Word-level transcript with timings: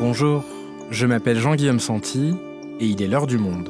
Bonjour, 0.00 0.44
je 0.90 1.04
m'appelle 1.04 1.38
Jean-Guillaume 1.38 1.78
Santi 1.78 2.34
et 2.80 2.86
il 2.86 3.02
est 3.02 3.06
l'heure 3.06 3.26
du 3.26 3.36
monde. 3.36 3.68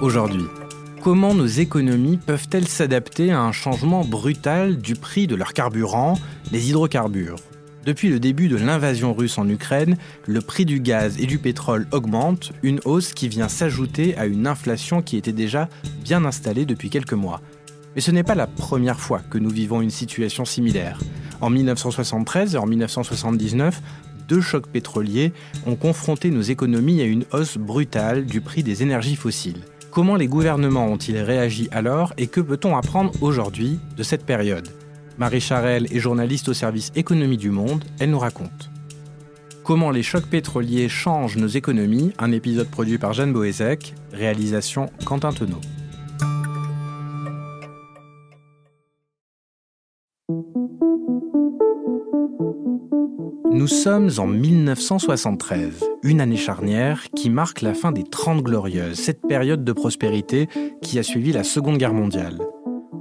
Aujourd'hui, 0.00 0.46
comment 1.02 1.34
nos 1.34 1.44
économies 1.44 2.16
peuvent-elles 2.16 2.66
s'adapter 2.66 3.30
à 3.30 3.42
un 3.42 3.52
changement 3.52 4.06
brutal 4.06 4.78
du 4.78 4.94
prix 4.94 5.26
de 5.26 5.34
leurs 5.34 5.52
carburants, 5.52 6.18
les 6.50 6.70
hydrocarbures? 6.70 7.36
Depuis 7.84 8.08
le 8.08 8.18
début 8.18 8.48
de 8.48 8.56
l'invasion 8.56 9.12
russe 9.12 9.38
en 9.38 9.48
Ukraine, 9.48 9.96
le 10.26 10.40
prix 10.40 10.64
du 10.64 10.80
gaz 10.80 11.18
et 11.18 11.26
du 11.26 11.38
pétrole 11.38 11.86
augmente, 11.92 12.52
une 12.62 12.80
hausse 12.84 13.12
qui 13.12 13.28
vient 13.28 13.48
s'ajouter 13.48 14.16
à 14.16 14.26
une 14.26 14.46
inflation 14.46 15.02
qui 15.02 15.16
était 15.16 15.32
déjà 15.32 15.68
bien 16.02 16.24
installée 16.24 16.64
depuis 16.64 16.90
quelques 16.90 17.12
mois. 17.12 17.40
Mais 17.94 18.00
ce 18.00 18.10
n'est 18.10 18.22
pas 18.22 18.34
la 18.34 18.46
première 18.46 18.98
fois 18.98 19.20
que 19.30 19.38
nous 19.38 19.50
vivons 19.50 19.80
une 19.80 19.90
situation 19.90 20.44
similaire. 20.44 20.98
En 21.40 21.50
1973 21.50 22.54
et 22.54 22.58
en 22.58 22.66
1979, 22.66 23.80
deux 24.28 24.40
chocs 24.40 24.68
pétroliers 24.68 25.32
ont 25.66 25.76
confronté 25.76 26.30
nos 26.30 26.42
économies 26.42 27.02
à 27.02 27.04
une 27.04 27.24
hausse 27.32 27.58
brutale 27.58 28.24
du 28.24 28.40
prix 28.40 28.62
des 28.62 28.82
énergies 28.82 29.16
fossiles. 29.16 29.62
Comment 29.90 30.16
les 30.16 30.26
gouvernements 30.26 30.86
ont-ils 30.86 31.18
réagi 31.18 31.68
alors 31.70 32.14
et 32.16 32.26
que 32.26 32.40
peut-on 32.40 32.76
apprendre 32.76 33.12
aujourd'hui 33.20 33.78
de 33.96 34.02
cette 34.02 34.24
période? 34.24 34.68
Marie 35.16 35.40
Charelle 35.40 35.86
est 35.94 36.00
journaliste 36.00 36.48
au 36.48 36.54
service 36.54 36.90
Économie 36.96 37.36
du 37.36 37.50
Monde, 37.50 37.84
elle 38.00 38.10
nous 38.10 38.18
raconte. 38.18 38.70
Comment 39.62 39.90
les 39.90 40.02
chocs 40.02 40.26
pétroliers 40.26 40.88
changent 40.88 41.36
nos 41.36 41.46
économies, 41.46 42.12
un 42.18 42.32
épisode 42.32 42.68
produit 42.68 42.98
par 42.98 43.12
Jeanne 43.12 43.32
Boézek, 43.32 43.94
réalisation 44.12 44.90
Quentin 45.04 45.32
Tenot. 45.32 45.60
Nous 53.52 53.68
sommes 53.68 54.10
en 54.18 54.26
1973, 54.26 55.84
une 56.02 56.20
année 56.20 56.36
charnière 56.36 57.04
qui 57.14 57.30
marque 57.30 57.62
la 57.62 57.72
fin 57.72 57.92
des 57.92 58.02
Trente 58.02 58.42
Glorieuses, 58.42 58.98
cette 58.98 59.22
période 59.22 59.64
de 59.64 59.72
prospérité 59.72 60.48
qui 60.82 60.98
a 60.98 61.04
suivi 61.04 61.30
la 61.30 61.44
Seconde 61.44 61.78
Guerre 61.78 61.94
mondiale 61.94 62.38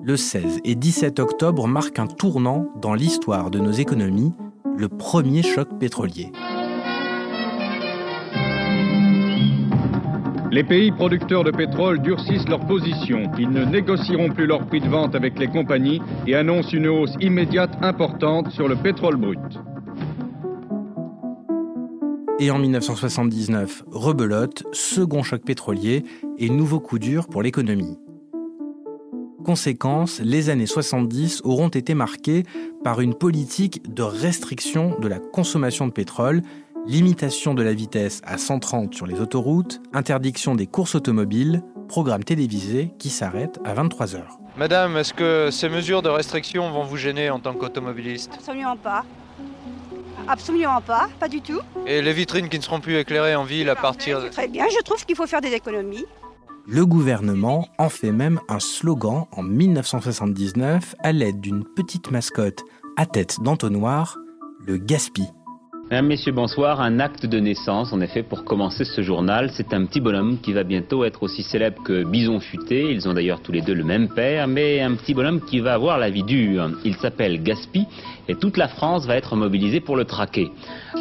le 0.04 0.18
16 0.18 0.60
et 0.66 0.76
17 0.76 1.20
octobre 1.20 1.66
marquent 1.68 2.00
un 2.00 2.08
tournant 2.08 2.68
dans 2.82 2.94
l'histoire 2.94 3.50
de 3.50 3.60
nos 3.60 3.72
économies, 3.72 4.34
le 4.78 4.90
premier 4.90 5.44
choc 5.44 5.70
pétrolier. 5.80 6.32
Les 10.52 10.64
pays 10.64 10.92
producteurs 10.92 11.44
de 11.44 11.52
pétrole 11.52 12.00
durcissent 12.02 12.48
leur 12.48 12.60
position. 12.68 13.32
Ils 13.40 13.50
ne 13.50 13.64
négocieront 13.64 14.30
plus 14.30 14.46
leur 14.46 14.68
prix 14.68 14.82
de 14.82 14.90
vente 14.90 15.16
avec 15.16 15.40
les 15.40 15.48
compagnies 15.48 16.02
et 16.28 16.36
annoncent 16.36 16.70
une 16.72 16.88
hausse 16.88 17.16
immédiate 17.22 17.76
importante 17.82 18.52
sur 18.52 18.68
le 18.68 18.76
pétrole 18.76 19.16
brut. 19.16 19.40
Et 22.40 22.52
en 22.52 22.60
1979, 22.60 23.84
rebelote, 23.92 24.64
second 24.74 25.24
choc 25.24 25.44
pétrolier 25.44 26.04
et 26.38 26.50
nouveau 26.50 26.80
coup 26.80 27.00
dur 27.00 27.28
pour 27.28 27.42
l'économie. 27.42 28.03
Conséquence, 29.44 30.22
les 30.24 30.50
années 30.50 30.66
70 30.66 31.42
auront 31.44 31.68
été 31.68 31.94
marquées 31.96 32.44
par 32.84 33.02
une 33.02 33.14
politique 33.14 33.94
de 33.94 34.02
restriction 34.02 34.98
de 35.00 35.08
la 35.10 35.20
consommation 35.20 35.86
de 35.86 35.92
pétrole, 35.92 36.42
limitation 36.86 37.54
de 37.54 37.62
la 37.62 37.74
vitesse 37.74 38.22
à 38.24 38.38
130 38.38 38.94
sur 38.94 39.06
les 39.06 39.20
autoroutes, 39.20 39.82
interdiction 39.92 40.56
des 40.56 40.66
courses 40.66 40.96
automobiles, 40.96 41.62
programme 41.90 42.24
télévisé 42.24 42.94
qui 43.00 43.10
s'arrête 43.10 43.60
à 43.66 43.74
23 43.74 44.16
heures. 44.16 44.38
Madame, 44.56 44.96
est-ce 44.96 45.14
que 45.14 45.50
ces 45.52 45.68
mesures 45.68 46.02
de 46.02 46.10
restriction 46.10 46.72
vont 46.72 46.84
vous 46.84 46.98
gêner 46.98 47.30
en 47.30 47.40
tant 47.40 47.54
qu'automobiliste? 47.54 48.32
Absolument 48.36 48.78
pas. 48.78 49.04
Absolument 50.28 50.80
pas, 50.80 51.10
pas 51.20 51.28
du 51.28 51.42
tout. 51.42 51.60
Et 51.86 52.02
les 52.02 52.14
vitrines 52.14 52.48
qui 52.48 52.58
ne 52.58 52.64
seront 52.64 52.80
plus 52.80 52.96
éclairées 52.96 53.36
en 53.36 53.44
ville 53.44 53.70
à 53.70 53.76
partir 53.76 54.22
de... 54.22 54.30
Très 54.30 54.48
bien, 54.48 54.66
je 54.70 54.82
trouve 54.84 55.06
qu'il 55.06 55.18
faut 55.18 55.28
faire 55.28 55.42
des 55.42 55.52
économies. 55.52 56.06
Le 56.66 56.86
gouvernement 56.86 57.68
en 57.78 57.90
fait 57.90 58.14
même 58.14 58.40
un 58.48 58.62
slogan 58.62 59.26
en 59.34 59.44
1979 59.44 60.96
à 61.04 61.12
l'aide 61.12 61.42
d'une 61.42 61.66
petite 61.66 62.10
mascotte 62.10 62.64
à 62.96 63.06
tête 63.06 63.42
d'entonnoir, 63.42 64.18
le 64.66 64.78
Gaspi. 64.78 65.26
Mesdames, 65.92 66.08
Messieurs, 66.08 66.32
bonsoir. 66.32 66.80
Un 66.80 67.02
acte 67.02 67.26
de 67.26 67.40
naissance, 67.42 67.92
en 67.92 68.00
effet, 68.00 68.24
pour 68.24 68.46
commencer 68.46 68.86
ce 68.86 69.02
journal. 69.02 69.52
C'est 69.54 69.74
un 69.74 69.86
petit 69.86 70.00
bonhomme 70.00 70.40
qui 70.42 70.54
va 70.54 70.64
bientôt 70.64 71.04
être 71.04 71.24
aussi 71.24 71.44
célèbre 71.44 71.84
que 71.84 72.06
Bison 72.06 72.40
Futé. 72.40 72.94
Ils 72.94 73.10
ont 73.10 73.14
d'ailleurs 73.14 73.42
tous 73.42 73.52
les 73.52 73.62
deux 73.62 73.74
le 73.74 73.84
même 73.84 74.08
père, 74.08 74.48
mais 74.48 74.80
un 74.80 74.96
petit 74.96 75.14
bonhomme 75.14 75.42
qui 75.42 75.60
va 75.60 75.74
avoir 75.74 75.98
la 75.98 76.10
vie 76.10 76.24
dure. 76.24 76.72
Il 76.86 76.96
s'appelle 76.96 77.44
Gaspi 77.44 77.86
et 78.30 78.36
toute 78.36 78.56
la 78.56 78.70
France 78.70 79.06
va 79.06 79.18
être 79.18 79.36
mobilisée 79.36 79.82
pour 79.82 79.98
le 79.98 80.06
traquer. 80.06 80.50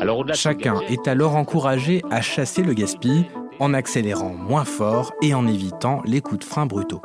Alors, 0.00 0.24
Chacun 0.34 0.80
est 0.88 1.06
alors 1.06 1.36
encouragé 1.36 2.02
à 2.10 2.20
chasser 2.20 2.64
le 2.64 2.74
Gaspi 2.74 3.26
en 3.58 3.74
accélérant 3.74 4.34
moins 4.34 4.64
fort 4.64 5.12
et 5.22 5.34
en 5.34 5.46
évitant 5.46 6.02
les 6.04 6.20
coups 6.20 6.40
de 6.40 6.44
frein 6.44 6.66
brutaux. 6.66 7.02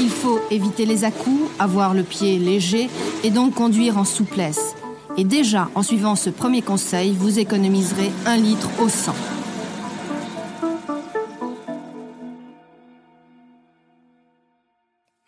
Il 0.00 0.10
faut 0.10 0.40
éviter 0.50 0.86
les 0.86 1.04
à-coups, 1.04 1.50
avoir 1.58 1.94
le 1.94 2.02
pied 2.02 2.38
léger 2.38 2.88
et 3.22 3.30
donc 3.30 3.54
conduire 3.54 3.98
en 3.98 4.04
souplesse. 4.04 4.74
Et 5.16 5.24
déjà, 5.24 5.68
en 5.74 5.82
suivant 5.82 6.16
ce 6.16 6.30
premier 6.30 6.62
conseil, 6.62 7.12
vous 7.12 7.38
économiserez 7.38 8.10
un 8.26 8.36
litre 8.36 8.68
au 8.80 8.88
100. 8.88 9.14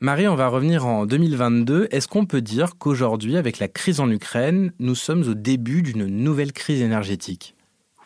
Marie, 0.06 0.28
on 0.28 0.36
va 0.36 0.46
revenir 0.46 0.86
en 0.86 1.04
2022. 1.04 1.88
Est-ce 1.90 2.06
qu'on 2.06 2.26
peut 2.26 2.40
dire 2.40 2.78
qu'aujourd'hui, 2.78 3.36
avec 3.36 3.58
la 3.58 3.66
crise 3.66 3.98
en 3.98 4.08
Ukraine, 4.08 4.72
nous 4.78 4.94
sommes 4.94 5.22
au 5.22 5.34
début 5.34 5.82
d'une 5.82 6.06
nouvelle 6.06 6.52
crise 6.52 6.80
énergétique? 6.80 7.55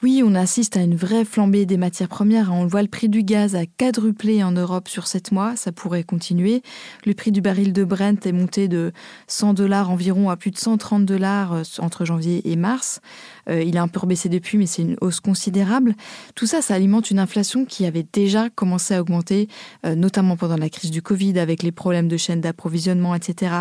Oui, 0.03 0.22
on 0.25 0.34
assiste 0.34 0.78
à 0.78 0.81
une 0.81 0.97
vraie 0.97 1.27
flambée 1.27 1.66
des 1.66 1.77
matières 1.77 2.09
premières. 2.09 2.55
On 2.55 2.66
voit 2.66 2.81
le 2.81 2.88
prix 2.88 3.11
du 3.11 3.22
gaz 3.22 3.55
a 3.55 3.66
quadruplé 3.66 4.43
en 4.43 4.50
Europe 4.50 4.88
sur 4.88 5.06
sept 5.06 5.31
mois. 5.31 5.56
Ça 5.56 5.72
pourrait 5.72 6.05
continuer. 6.05 6.62
Le 7.05 7.12
prix 7.12 7.33
du 7.33 7.43
baril 7.43 7.75
de 7.75 7.84
Brent 7.84 8.25
est 8.25 8.33
monté 8.33 8.66
de 8.66 8.93
100 9.27 9.53
dollars 9.53 9.91
environ 9.91 10.31
à 10.31 10.39
plus 10.39 10.53
de 10.53 10.59
130 10.59 11.05
dollars 11.05 11.53
euh, 11.53 11.62
entre 11.81 12.06
janvier 12.06 12.50
et 12.50 12.56
mars. 12.56 13.03
Euh, 13.50 13.62
il 13.62 13.77
a 13.77 13.83
un 13.83 13.88
peu 13.88 14.00
rebaissé 14.00 14.28
depuis, 14.28 14.59
mais 14.59 14.66
c'est 14.66 14.83
une 14.83 14.97
hausse 15.00 15.21
considérable. 15.21 15.94
Tout 16.34 16.47
ça, 16.47 16.62
ça 16.62 16.75
alimente 16.75 17.11
une 17.11 17.19
inflation 17.19 17.65
qui 17.65 17.84
avait 17.84 18.06
déjà 18.12 18.49
commencé 18.50 18.94
à 18.94 19.00
augmenter, 19.00 19.49
euh, 19.84 19.94
notamment 19.94 20.37
pendant 20.37 20.56
la 20.56 20.69
crise 20.69 20.91
du 20.91 21.03
Covid, 21.03 21.38
avec 21.38 21.62
les 21.62 21.72
problèmes 21.72 22.09
de 22.09 22.16
chaîne 22.16 22.41
d'approvisionnement, 22.41 23.15
etc. 23.15 23.55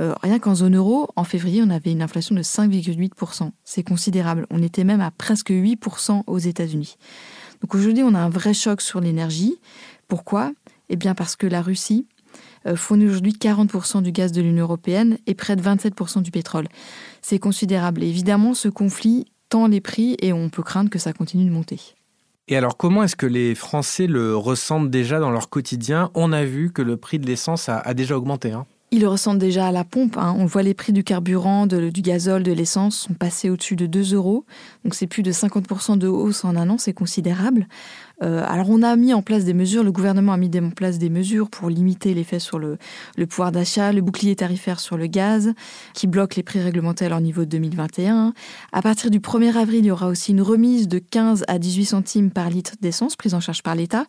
Euh, 0.00 0.14
rien 0.22 0.38
qu'en 0.38 0.54
zone 0.54 0.76
euro, 0.76 1.08
en 1.16 1.24
février, 1.24 1.62
on 1.64 1.70
avait 1.70 1.92
une 1.92 2.02
inflation 2.02 2.34
de 2.34 2.42
5,8%. 2.42 3.50
C'est 3.64 3.82
considérable. 3.82 4.46
On 4.50 4.62
était 4.62 4.84
même 4.84 5.00
à 5.00 5.10
presque 5.10 5.50
8% 5.50 6.22
aux 6.26 6.38
États-Unis. 6.38 6.96
Donc 7.62 7.74
aujourd'hui, 7.74 8.02
on 8.02 8.14
a 8.14 8.18
un 8.18 8.28
vrai 8.28 8.54
choc 8.54 8.80
sur 8.80 9.00
l'énergie. 9.00 9.56
Pourquoi? 10.08 10.52
Eh 10.88 10.96
bien 10.96 11.14
parce 11.14 11.36
que 11.36 11.46
la 11.46 11.62
Russie 11.62 12.06
fournit 12.74 13.06
aujourd'hui 13.06 13.32
40% 13.32 14.02
du 14.02 14.10
gaz 14.10 14.32
de 14.32 14.42
l'Union 14.42 14.64
européenne 14.64 15.18
et 15.28 15.34
près 15.34 15.54
de 15.54 15.62
27% 15.62 16.22
du 16.22 16.32
pétrole 16.32 16.66
c'est 17.28 17.40
considérable. 17.40 18.04
évidemment, 18.04 18.54
ce 18.54 18.68
conflit 18.68 19.24
tend 19.48 19.66
les 19.66 19.80
prix 19.80 20.16
et 20.22 20.32
on 20.32 20.48
peut 20.48 20.62
craindre 20.62 20.90
que 20.90 21.00
ça 21.00 21.12
continue 21.12 21.44
de 21.44 21.50
monter. 21.50 21.80
Et 22.46 22.56
alors, 22.56 22.76
comment 22.76 23.02
est-ce 23.02 23.16
que 23.16 23.26
les 23.26 23.56
Français 23.56 24.06
le 24.06 24.36
ressentent 24.36 24.90
déjà 24.90 25.18
dans 25.18 25.32
leur 25.32 25.50
quotidien? 25.50 26.12
On 26.14 26.32
a 26.32 26.44
vu 26.44 26.70
que 26.70 26.82
le 26.82 26.96
prix 26.96 27.18
de 27.18 27.26
l'essence 27.26 27.68
a, 27.68 27.94
déjà 27.94 28.16
augmenté. 28.16 28.52
Hein. 28.52 28.64
Ils 28.92 29.00
le 29.00 29.08
ressentent 29.08 29.40
déjà 29.40 29.66
à 29.66 29.72
la 29.72 29.82
pompe. 29.82 30.16
Hein. 30.16 30.36
On 30.38 30.46
voit 30.46 30.62
les 30.62 30.72
prix 30.72 30.92
du 30.92 31.02
carburant, 31.02 31.66
du 31.66 32.00
gazole, 32.00 32.44
de 32.44 32.52
l'essence 32.52 32.96
sont 32.96 33.14
passés 33.14 33.50
au-dessus 33.50 33.74
de 33.74 33.86
2 33.86 34.14
euros. 34.14 34.44
Donc 34.84 34.94
c'est 34.94 35.08
plus 35.08 35.24
de 35.24 35.32
50% 35.32 35.98
de 35.98 36.06
hausse 36.06 36.44
en 36.44 36.54
un 36.54 36.70
an, 36.70 36.78
c'est 36.78 36.92
considérable. 36.92 37.66
Euh, 38.22 38.42
alors 38.46 38.70
on 38.70 38.82
a 38.82 38.96
mis 38.96 39.12
en 39.12 39.22
place 39.22 39.44
des 39.44 39.52
mesures, 39.52 39.84
le 39.84 39.92
gouvernement 39.92 40.32
a 40.32 40.36
mis 40.36 40.50
en 40.58 40.70
place 40.70 40.98
des 40.98 41.10
mesures 41.10 41.50
pour 41.50 41.68
limiter 41.68 42.14
l'effet 42.14 42.38
sur 42.38 42.58
le, 42.58 42.78
pouvoir 43.28 43.52
d'achat, 43.52 43.92
le 43.92 44.00
bouclier 44.00 44.34
tarifaire 44.36 44.80
sur 44.80 44.96
le 44.96 45.06
gaz, 45.06 45.52
qui 45.92 46.06
bloque 46.06 46.36
les 46.36 46.42
prix 46.42 46.60
réglementaires 46.60 47.14
au 47.16 47.20
niveau 47.20 47.42
de 47.42 47.50
2021. 47.50 48.32
À 48.72 48.82
partir 48.82 49.10
du 49.10 49.20
1er 49.20 49.56
avril, 49.56 49.80
il 49.80 49.86
y 49.86 49.90
aura 49.90 50.08
aussi 50.08 50.32
une 50.32 50.42
remise 50.42 50.88
de 50.88 50.98
15 50.98 51.44
à 51.48 51.58
18 51.58 51.84
centimes 51.84 52.30
par 52.30 52.48
litre 52.48 52.72
d'essence 52.80 53.16
prise 53.16 53.34
en 53.34 53.40
charge 53.40 53.62
par 53.62 53.74
l'État 53.74 54.04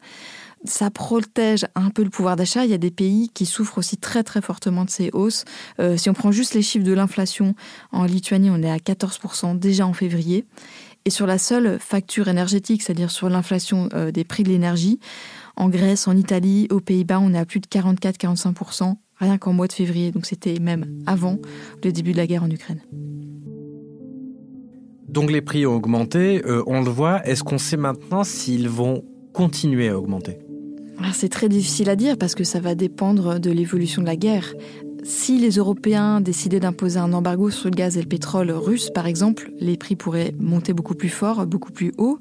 ça 0.66 0.90
protège 0.90 1.66
un 1.76 1.90
peu 1.90 2.04
le 2.04 2.10
pouvoir 2.10 2.36
d'achat. 2.36 2.66
Il 2.66 2.72
y 2.72 2.74
a 2.74 2.80
des 2.80 2.92
pays 2.92 3.30
qui 3.34 3.46
souffrent 3.46 3.78
aussi 3.78 3.98
très 3.98 4.24
très 4.24 4.42
fortement 4.42 4.86
de 4.86 4.90
ces 4.90 5.10
hausses. 5.14 5.46
Euh, 5.80 5.98
si 5.98 6.10
on 6.10 6.14
prend 6.14 6.32
juste 6.32 6.54
les 6.54 6.62
chiffres 6.62 6.86
de 6.86 6.94
l'inflation, 6.94 7.56
en 7.92 8.06
Lituanie, 8.06 8.50
on 8.50 8.62
est 8.64 8.70
à 8.70 8.78
14% 8.78 9.58
déjà 9.60 9.86
en 9.86 9.94
février. 9.94 10.46
Et 11.08 11.10
sur 11.10 11.26
la 11.26 11.38
seule 11.38 11.80
facture 11.80 12.28
énergétique, 12.28 12.82
c'est-à-dire 12.82 13.12
sur 13.12 13.30
l'inflation 13.30 13.88
euh, 13.94 14.12
des 14.12 14.26
prix 14.26 14.44
de 14.44 14.50
l'énergie, 14.50 15.00
en 15.56 15.70
Grèce, 15.70 16.06
en 16.06 16.18
Italie, 16.18 16.68
aux 16.70 16.82
Pays-Bas, 16.82 17.22
on 17.22 17.34
est 17.34 17.38
à 17.38 17.46
plus 17.46 17.62
de 17.62 17.68
44-45%, 17.68 18.94
rien 19.16 19.38
qu'en 19.38 19.54
mois 19.54 19.68
de 19.68 19.72
février. 19.72 20.12
Donc 20.12 20.26
c'était 20.26 20.60
même 20.60 20.86
avant 21.06 21.38
le 21.82 21.94
début 21.94 22.12
de 22.12 22.18
la 22.18 22.28
guerre 22.28 22.44
en 22.44 22.50
Ukraine. 22.50 22.82
Donc 25.08 25.32
les 25.32 25.40
prix 25.40 25.66
ont 25.66 25.76
augmenté, 25.76 26.46
euh, 26.46 26.62
on 26.68 26.82
le 26.82 26.90
voit. 26.90 27.26
Est-ce 27.26 27.42
qu'on 27.42 27.58
sait 27.58 27.78
maintenant 27.78 28.26
s'ils 28.26 28.68
vont 28.68 29.06
continuer 29.32 29.88
à 29.88 29.98
augmenter? 29.98 30.40
Ah, 31.02 31.12
C'est 31.14 31.30
très 31.30 31.48
difficile 31.48 31.90
à 31.90 31.96
dire 31.96 32.18
parce 32.18 32.36
que 32.36 32.44
ça 32.44 32.60
va 32.60 32.76
dépendre 32.76 33.40
de 33.40 33.50
l'évolution 33.50 34.02
de 34.02 34.08
la 34.08 34.18
guerre. 34.18 34.54
Si 35.08 35.38
les 35.38 35.52
Européens 35.52 36.20
décidaient 36.20 36.60
d'imposer 36.60 37.00
un 37.00 37.14
embargo 37.14 37.50
sur 37.50 37.70
le 37.70 37.76
gaz 37.76 37.98
et 37.98 38.02
le 38.02 38.10
pétrole 38.10 38.52
russe, 38.52 38.90
par 38.94 39.08
exemple, 39.08 39.54
les 39.58 39.78
prix 39.78 39.96
pourraient 39.96 40.36
monter 40.38 40.74
beaucoup 40.74 40.96
plus 40.96 41.08
fort, 41.08 41.46
beaucoup 41.46 41.72
plus 41.72 41.94
haut. 41.98 42.20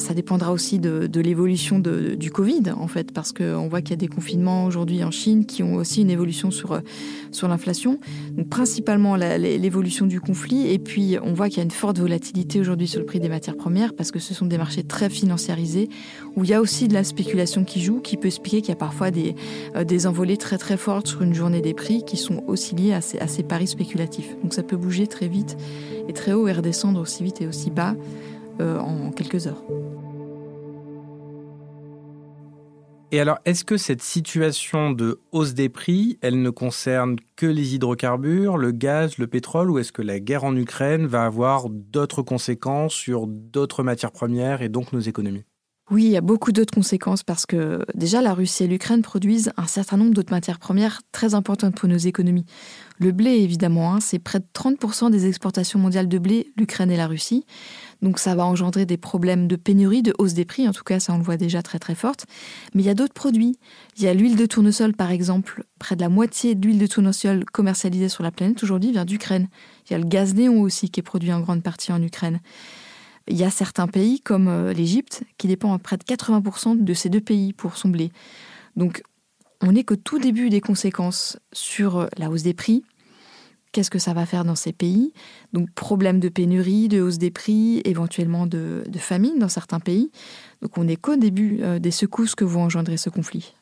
Ça 0.00 0.14
dépendra 0.14 0.50
aussi 0.50 0.78
de, 0.78 1.20
l'évolution 1.20 1.78
du 1.78 2.30
Covid, 2.30 2.72
en 2.74 2.88
fait, 2.88 3.12
parce 3.12 3.32
qu'on 3.32 3.68
voit 3.68 3.82
qu'il 3.82 3.90
y 3.90 3.92
a 3.92 3.96
des 3.96 4.08
confinements 4.08 4.64
aujourd'hui 4.64 5.04
en 5.04 5.10
Chine 5.10 5.44
qui 5.44 5.62
ont 5.62 5.74
aussi 5.74 6.00
une 6.00 6.10
évolution 6.10 6.50
sur, 6.50 6.80
sur 7.30 7.48
l'inflation. 7.48 8.00
Donc, 8.32 8.48
principalement 8.48 9.14
l'évolution 9.16 10.06
du 10.06 10.18
conflit. 10.18 10.68
Et 10.68 10.78
puis, 10.78 11.18
on 11.22 11.34
voit 11.34 11.50
qu'il 11.50 11.58
y 11.58 11.60
a 11.60 11.64
une 11.64 11.70
forte 11.70 11.98
volatilité 11.98 12.60
aujourd'hui 12.60 12.88
sur 12.88 12.98
le 12.98 13.04
prix 13.04 13.20
des 13.20 13.28
matières 13.28 13.58
premières, 13.58 13.92
parce 13.92 14.10
que 14.10 14.18
ce 14.18 14.32
sont 14.32 14.46
des 14.46 14.56
marchés 14.56 14.84
très 14.84 15.10
financiarisés, 15.10 15.90
où 16.34 16.44
il 16.44 16.50
y 16.50 16.54
a 16.54 16.62
aussi 16.62 16.88
de 16.88 16.94
la 16.94 17.04
spéculation 17.04 17.64
qui 17.64 17.82
joue, 17.82 18.00
qui 18.00 18.16
peut 18.16 18.28
expliquer 18.28 18.62
qu'il 18.62 18.70
y 18.70 18.72
a 18.72 18.76
parfois 18.76 19.10
des, 19.10 19.34
euh, 19.76 20.06
envolées 20.06 20.38
très 20.38 20.56
très 20.56 20.78
fortes 20.78 21.08
sur 21.08 21.20
une 21.20 21.34
journée 21.34 21.60
des 21.60 21.74
prix 21.74 22.04
qui 22.06 22.16
sont 22.16 22.42
aussi 22.46 22.74
liées 22.74 22.94
à 22.94 23.02
ces, 23.02 23.18
à 23.18 23.28
ces 23.28 23.42
paris 23.42 23.66
spéculatifs. 23.66 24.34
Donc, 24.42 24.54
ça 24.54 24.62
peut 24.62 24.78
bouger 24.78 25.06
très 25.06 25.28
vite 25.28 25.58
et 26.08 26.14
très 26.14 26.32
haut 26.32 26.48
et 26.48 26.52
redescendre 26.52 27.00
aussi 27.00 27.22
vite 27.22 27.42
et 27.42 27.46
aussi 27.46 27.70
bas. 27.70 27.94
Euh, 28.60 28.78
en 28.78 29.10
quelques 29.10 29.46
heures. 29.46 29.62
Et 33.12 33.18
alors, 33.18 33.38
est-ce 33.44 33.64
que 33.64 33.76
cette 33.76 34.02
situation 34.02 34.92
de 34.92 35.20
hausse 35.32 35.54
des 35.54 35.68
prix, 35.68 36.18
elle 36.20 36.40
ne 36.42 36.50
concerne 36.50 37.16
que 37.34 37.46
les 37.46 37.74
hydrocarbures, 37.74 38.56
le 38.56 38.70
gaz, 38.70 39.18
le 39.18 39.26
pétrole, 39.26 39.68
ou 39.68 39.80
est-ce 39.80 39.90
que 39.90 40.02
la 40.02 40.20
guerre 40.20 40.44
en 40.44 40.54
Ukraine 40.54 41.06
va 41.06 41.24
avoir 41.24 41.68
d'autres 41.70 42.22
conséquences 42.22 42.94
sur 42.94 43.26
d'autres 43.26 43.82
matières 43.82 44.12
premières 44.12 44.62
et 44.62 44.68
donc 44.68 44.92
nos 44.92 45.00
économies? 45.00 45.42
Oui, 45.90 46.04
il 46.04 46.10
y 46.10 46.16
a 46.16 46.20
beaucoup 46.20 46.52
d'autres 46.52 46.72
conséquences 46.72 47.24
parce 47.24 47.46
que 47.46 47.84
déjà 47.96 48.22
la 48.22 48.32
Russie 48.32 48.62
et 48.62 48.68
l'Ukraine 48.68 49.02
produisent 49.02 49.50
un 49.56 49.66
certain 49.66 49.96
nombre 49.96 50.14
d'autres 50.14 50.32
matières 50.32 50.60
premières 50.60 51.02
très 51.10 51.34
importantes 51.34 51.74
pour 51.74 51.88
nos 51.88 51.96
économies. 51.96 52.46
Le 52.98 53.10
blé, 53.10 53.30
évidemment, 53.30 53.94
hein, 53.94 53.98
c'est 53.98 54.20
près 54.20 54.38
de 54.38 54.44
30% 54.54 55.10
des 55.10 55.26
exportations 55.26 55.80
mondiales 55.80 56.06
de 56.06 56.18
blé, 56.18 56.52
l'Ukraine 56.56 56.92
et 56.92 56.96
la 56.96 57.08
Russie. 57.08 57.44
Donc 58.02 58.18
ça 58.18 58.34
va 58.34 58.44
engendrer 58.44 58.86
des 58.86 58.96
problèmes 58.96 59.46
de 59.46 59.56
pénurie, 59.56 60.02
de 60.02 60.14
hausse 60.18 60.34
des 60.34 60.44
prix, 60.44 60.66
en 60.66 60.72
tout 60.72 60.84
cas 60.84 61.00
ça 61.00 61.12
on 61.12 61.18
le 61.18 61.22
voit 61.22 61.36
déjà 61.36 61.62
très 61.62 61.78
très 61.78 61.94
forte. 61.94 62.26
Mais 62.74 62.82
il 62.82 62.86
y 62.86 62.90
a 62.90 62.94
d'autres 62.94 63.12
produits. 63.12 63.58
Il 63.98 64.04
y 64.04 64.08
a 64.08 64.14
l'huile 64.14 64.36
de 64.36 64.46
tournesol 64.46 64.94
par 64.94 65.10
exemple. 65.10 65.64
Près 65.78 65.96
de 65.96 66.00
la 66.00 66.08
moitié 66.08 66.54
de 66.54 66.66
l'huile 66.66 66.78
de 66.78 66.86
tournesol 66.86 67.44
commercialisée 67.44 68.08
sur 68.08 68.22
la 68.22 68.30
planète 68.30 68.62
aujourd'hui 68.62 68.92
vient 68.92 69.04
d'Ukraine. 69.04 69.48
Il 69.86 69.92
y 69.92 69.96
a 69.96 69.98
le 69.98 70.06
gaz 70.06 70.34
néon 70.34 70.62
aussi 70.62 70.90
qui 70.90 71.00
est 71.00 71.02
produit 71.02 71.32
en 71.32 71.40
grande 71.40 71.62
partie 71.62 71.92
en 71.92 72.02
Ukraine. 72.02 72.40
Il 73.28 73.36
y 73.36 73.44
a 73.44 73.50
certains 73.50 73.86
pays 73.86 74.20
comme 74.20 74.48
euh, 74.48 74.72
l'Égypte 74.72 75.22
qui 75.38 75.46
dépend 75.46 75.72
à 75.72 75.78
près 75.78 75.96
de 75.96 76.04
80% 76.04 76.82
de 76.82 76.94
ces 76.94 77.10
deux 77.10 77.20
pays 77.20 77.52
pour 77.52 77.76
son 77.76 77.88
blé. 77.88 78.10
Donc 78.76 79.02
on 79.60 79.72
n'est 79.72 79.84
qu'au 79.84 79.96
tout 79.96 80.18
début 80.18 80.48
des 80.48 80.60
conséquences 80.60 81.38
sur 81.52 81.98
euh, 81.98 82.06
la 82.16 82.30
hausse 82.30 82.42
des 82.42 82.54
prix, 82.54 82.82
Qu'est-ce 83.72 83.90
que 83.90 84.00
ça 84.00 84.14
va 84.14 84.26
faire 84.26 84.44
dans 84.44 84.56
ces 84.56 84.72
pays 84.72 85.12
Donc 85.52 85.70
problème 85.70 86.18
de 86.18 86.28
pénurie, 86.28 86.88
de 86.88 87.00
hausse 87.00 87.18
des 87.18 87.30
prix, 87.30 87.80
éventuellement 87.84 88.46
de, 88.46 88.82
famine 88.98 89.38
dans 89.38 89.48
certains 89.48 89.78
pays. 89.78 90.10
Donc 90.60 90.76
on 90.76 90.84
n'est 90.84 90.96
qu'au 90.96 91.14
début 91.14 91.60
euh, 91.62 91.78
des 91.78 91.92
secousses 91.92 92.34
que 92.34 92.44
vont 92.44 92.64
engendrer 92.64 92.96
ce 92.96 93.10
conflit. 93.10 93.54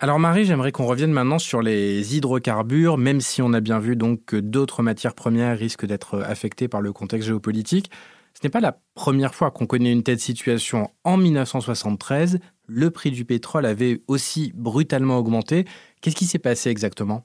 Alors 0.00 0.18
Marie, 0.18 0.44
j'aimerais 0.44 0.70
qu'on 0.70 0.84
revienne 0.84 1.12
maintenant 1.12 1.38
sur 1.38 1.62
les 1.62 2.14
hydrocarbures, 2.14 2.98
même 2.98 3.22
si 3.22 3.40
on 3.40 3.54
a 3.54 3.60
bien 3.60 3.78
vu 3.78 3.96
donc 3.96 4.20
que 4.26 4.36
d'autres 4.36 4.82
matières 4.82 5.14
premières 5.14 5.56
risquent 5.56 5.86
d'être 5.86 6.20
affectées 6.20 6.68
par 6.68 6.82
le 6.82 6.92
contexte 6.92 7.28
géopolitique. 7.28 7.90
Ce 8.34 8.40
n'est 8.46 8.50
pas 8.50 8.60
la 8.60 8.80
première 8.94 9.34
fois 9.34 9.50
qu'on 9.50 9.66
connaît 9.66 9.92
une 9.92 10.02
telle 10.02 10.18
situation. 10.18 10.90
En 11.04 11.16
1973, 11.16 12.40
le 12.66 12.90
prix 12.90 13.10
du 13.10 13.24
pétrole 13.24 13.64
avait 13.64 14.02
aussi 14.08 14.52
brutalement 14.54 15.18
augmenté. 15.18 15.64
Qu'est-ce 16.00 16.16
qui 16.16 16.26
s'est 16.26 16.38
passé 16.38 16.70
exactement? 16.70 17.24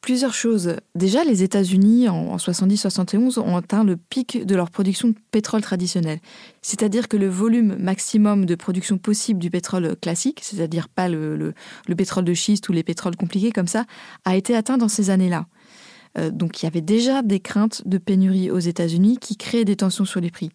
Plusieurs 0.00 0.32
choses. 0.32 0.76
Déjà, 0.94 1.24
les 1.24 1.42
États-Unis, 1.42 2.08
en 2.08 2.36
70-71, 2.36 3.38
ont 3.38 3.56
atteint 3.56 3.84
le 3.84 3.98
pic 3.98 4.46
de 4.46 4.56
leur 4.56 4.70
production 4.70 5.08
de 5.08 5.14
pétrole 5.30 5.60
traditionnel. 5.60 6.20
C'est-à-dire 6.62 7.06
que 7.06 7.18
le 7.18 7.28
volume 7.28 7.76
maximum 7.78 8.46
de 8.46 8.54
production 8.54 8.96
possible 8.96 9.38
du 9.38 9.50
pétrole 9.50 9.94
classique, 9.96 10.40
c'est-à-dire 10.42 10.88
pas 10.88 11.10
le, 11.10 11.36
le, 11.36 11.96
pétrole 11.96 12.24
de 12.24 12.32
schiste 12.32 12.70
ou 12.70 12.72
les 12.72 12.82
pétroles 12.82 13.16
compliqués 13.16 13.52
comme 13.52 13.66
ça, 13.66 13.84
a 14.24 14.36
été 14.36 14.56
atteint 14.56 14.78
dans 14.78 14.88
ces 14.88 15.10
années-là. 15.10 15.46
Euh, 16.18 16.30
donc 16.30 16.62
il 16.62 16.66
y 16.66 16.68
avait 16.68 16.80
déjà 16.80 17.22
des 17.22 17.40
craintes 17.40 17.86
de 17.86 17.98
pénurie 17.98 18.50
aux 18.50 18.58
États-Unis 18.58 19.18
qui 19.18 19.36
créaient 19.36 19.64
des 19.64 19.76
tensions 19.76 20.04
sur 20.04 20.20
les 20.20 20.30
prix. 20.30 20.50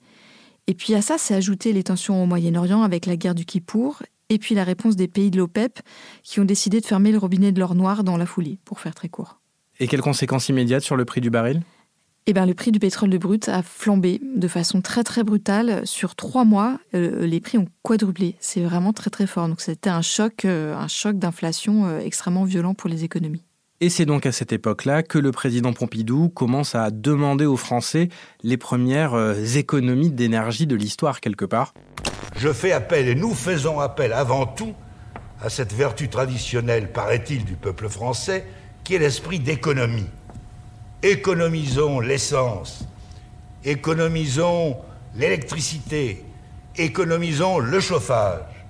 Et 0.67 0.73
puis 0.73 0.95
à 0.95 1.01
ça, 1.01 1.17
s'est 1.17 1.35
ajouté 1.35 1.73
les 1.73 1.83
tensions 1.83 2.21
au 2.21 2.25
Moyen-Orient 2.25 2.81
avec 2.81 3.05
la 3.05 3.15
guerre 3.15 3.35
du 3.35 3.45
Kippour 3.45 4.01
et 4.29 4.39
puis 4.39 4.55
la 4.55 4.63
réponse 4.63 4.95
des 4.95 5.07
pays 5.07 5.29
de 5.29 5.37
l'OPEP 5.37 5.79
qui 6.23 6.39
ont 6.39 6.45
décidé 6.45 6.81
de 6.81 6.85
fermer 6.85 7.11
le 7.11 7.17
robinet 7.17 7.51
de 7.51 7.59
l'or 7.59 7.75
noir 7.75 8.03
dans 8.03 8.17
la 8.17 8.25
foulée, 8.25 8.57
pour 8.65 8.79
faire 8.79 8.95
très 8.95 9.09
court. 9.09 9.39
Et 9.79 9.87
quelles 9.87 10.01
conséquences 10.01 10.49
immédiates 10.49 10.83
sur 10.83 10.95
le 10.95 11.05
prix 11.05 11.21
du 11.21 11.29
baril? 11.29 11.61
Eh 12.27 12.33
bien, 12.33 12.47
le 12.47 12.55
prix 12.55 12.71
du 12.71 12.79
pétrole 12.79 13.11
de 13.11 13.19
brut 13.19 13.47
a 13.49 13.61
flambé 13.61 14.19
de 14.35 14.47
façon 14.47 14.81
très 14.81 15.03
très 15.03 15.23
brutale. 15.23 15.85
Sur 15.85 16.15
trois 16.15 16.43
mois, 16.43 16.79
euh, 16.95 17.27
les 17.27 17.39
prix 17.39 17.59
ont 17.59 17.67
quadruplé. 17.83 18.35
C'est 18.39 18.61
vraiment 18.61 18.93
très 18.93 19.11
très 19.11 19.27
fort. 19.27 19.47
Donc 19.47 19.61
c'était 19.61 19.91
un 19.91 20.01
choc, 20.01 20.43
euh, 20.45 20.75
un 20.75 20.87
choc 20.87 21.19
d'inflation 21.19 21.99
extrêmement 21.99 22.45
violent 22.45 22.73
pour 22.73 22.89
les 22.89 23.03
économies. 23.03 23.43
Et 23.81 23.89
c'est 23.89 24.05
donc 24.05 24.25
à 24.25 24.31
cette 24.31 24.53
époque-là 24.53 25.03
que 25.03 25.17
le 25.17 25.31
président 25.31 25.73
Pompidou 25.73 26.29
commence 26.29 26.75
à 26.75 26.91
demander 26.91 27.45
aux 27.45 27.57
Français 27.57 28.07
les 28.41 28.55
premières 28.55 29.15
euh, 29.15 29.35
économies 29.55 30.11
d'énergie 30.11 30.65
de 30.65 30.77
l'histoire 30.77 31.19
quelque 31.19 31.43
part. 31.43 31.73
Je 32.37 32.53
fais 32.53 32.71
appel 32.71 33.09
et 33.09 33.15
nous 33.15 33.33
faisons 33.33 33.81
appel 33.81 34.13
avant 34.13 34.45
tout 34.45 34.73
à 35.41 35.49
cette 35.49 35.73
vertu 35.73 36.07
traditionnelle, 36.07 36.89
paraît-il, 36.93 37.43
du 37.43 37.55
peuple 37.55 37.89
français, 37.89 38.45
qui 38.85 38.95
est 38.95 38.99
l'esprit 38.99 39.39
d'économie. 39.39 40.09
Économisons 41.03 41.99
l'essence, 41.99 42.85
économisons 43.65 44.77
l'électricité, 45.15 46.23
économisons 46.77 47.59
le 47.59 47.81
chauffage. 47.81 48.65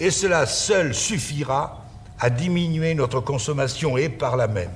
Et 0.00 0.10
cela 0.10 0.46
seul 0.46 0.94
suffira 0.94 1.85
à 2.18 2.30
diminuer 2.30 2.94
notre 2.94 3.20
consommation 3.20 3.96
et 3.96 4.08
par 4.08 4.36
là 4.36 4.48
même 4.48 4.70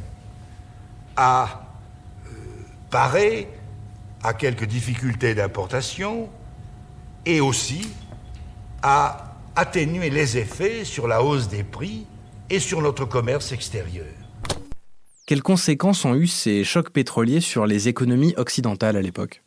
à 1.17 1.67
euh, 2.27 2.31
parer 2.91 3.49
à 4.23 4.35
quelques 4.35 4.65
difficultés 4.65 5.35
d'importation 5.35 6.29
et 7.27 7.41
aussi 7.41 7.91
à 8.83 9.35
atténuer 9.57 10.11
les 10.11 10.39
effets 10.39 10.85
sur 10.85 11.07
la 11.07 11.23
hausse 11.23 11.49
des 11.49 11.63
prix 11.63 12.07
et 12.49 12.59
sur 12.59 12.81
notre 12.81 13.05
commerce 13.05 13.53
extérieur. 13.53 14.07
Quelles 15.27 15.43
conséquences 15.43 16.05
ont 16.05 16.15
eu 16.15 16.27
ces 16.27 16.65
chocs 16.65 16.91
pétroliers 16.91 17.41
sur 17.41 17.67
les 17.67 17.89
économies 17.89 18.35
occidentales 18.37 18.97
à 18.97 19.03
l'époque? 19.03 19.45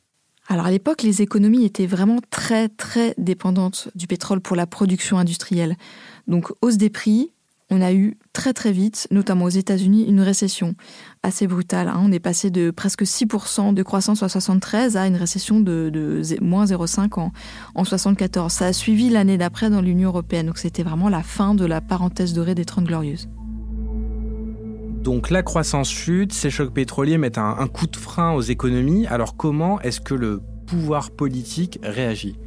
Alors 0.47 0.65
à 0.65 0.71
l'époque, 0.71 1.03
les 1.03 1.21
économies 1.21 1.65
étaient 1.65 1.85
vraiment 1.85 2.19
très 2.29 2.69
très 2.69 3.13
dépendantes 3.17 3.89
du 3.95 4.07
pétrole 4.07 4.39
pour 4.39 4.55
la 4.55 4.67
production 4.67 5.17
industrielle. 5.17 5.75
Donc 6.27 6.51
hausse 6.62 6.77
des 6.77 6.89
prix, 6.89 7.32
on 7.73 7.81
a 7.81 7.91
eu 7.91 8.17
très 8.33 8.53
très 8.53 8.71
vite, 8.71 9.07
notamment 9.09 9.45
aux 9.45 9.49
États-Unis, 9.49 10.05
une 10.07 10.21
récession 10.21 10.75
assez 11.23 11.47
brutale. 11.47 11.87
Hein. 11.87 11.99
On 12.03 12.11
est 12.11 12.19
passé 12.19 12.51
de 12.51 12.71
presque 12.71 13.03
6% 13.03 13.73
de 13.73 13.83
croissance 13.83 14.21
en 14.21 14.27
73 14.27 14.95
à 14.95 15.07
une 15.07 15.15
récession 15.15 15.59
de, 15.59 16.21
moins 16.41 16.65
0,5 16.65 17.19
en, 17.19 17.31
en 17.73 17.83
74. 17.83 18.51
Ça 18.51 18.67
a 18.67 18.73
suivi 18.73 19.09
l'année 19.09 19.37
d'après 19.37 19.69
dans 19.69 19.81
l'Union 19.81 20.09
européenne. 20.09 20.47
Donc 20.47 20.59
c'était 20.59 20.83
vraiment 20.83 21.09
la 21.09 21.23
fin 21.23 21.55
de 21.55 21.65
la 21.65 21.81
parenthèse 21.81 22.33
dorée 22.33 22.55
des 22.55 22.65
Trente 22.65 22.85
Glorieuses. 22.85 23.27
Donc 25.01 25.31
la 25.31 25.43
croissance 25.43 25.89
chute, 25.89 26.31
ces 26.31 26.49
chocs 26.49 26.73
pétroliers 26.73 27.17
mettent 27.17 27.39
un, 27.39 27.57
un 27.59 27.67
coup 27.67 27.87
de 27.87 27.97
frein 27.97 28.33
aux 28.33 28.41
économies. 28.41 29.07
Alors 29.07 29.35
comment 29.35 29.81
est-ce 29.81 29.99
que 29.99 30.13
le 30.13 30.41
pouvoir 30.67 31.11
politique 31.11 31.79
réagit? 31.83 32.37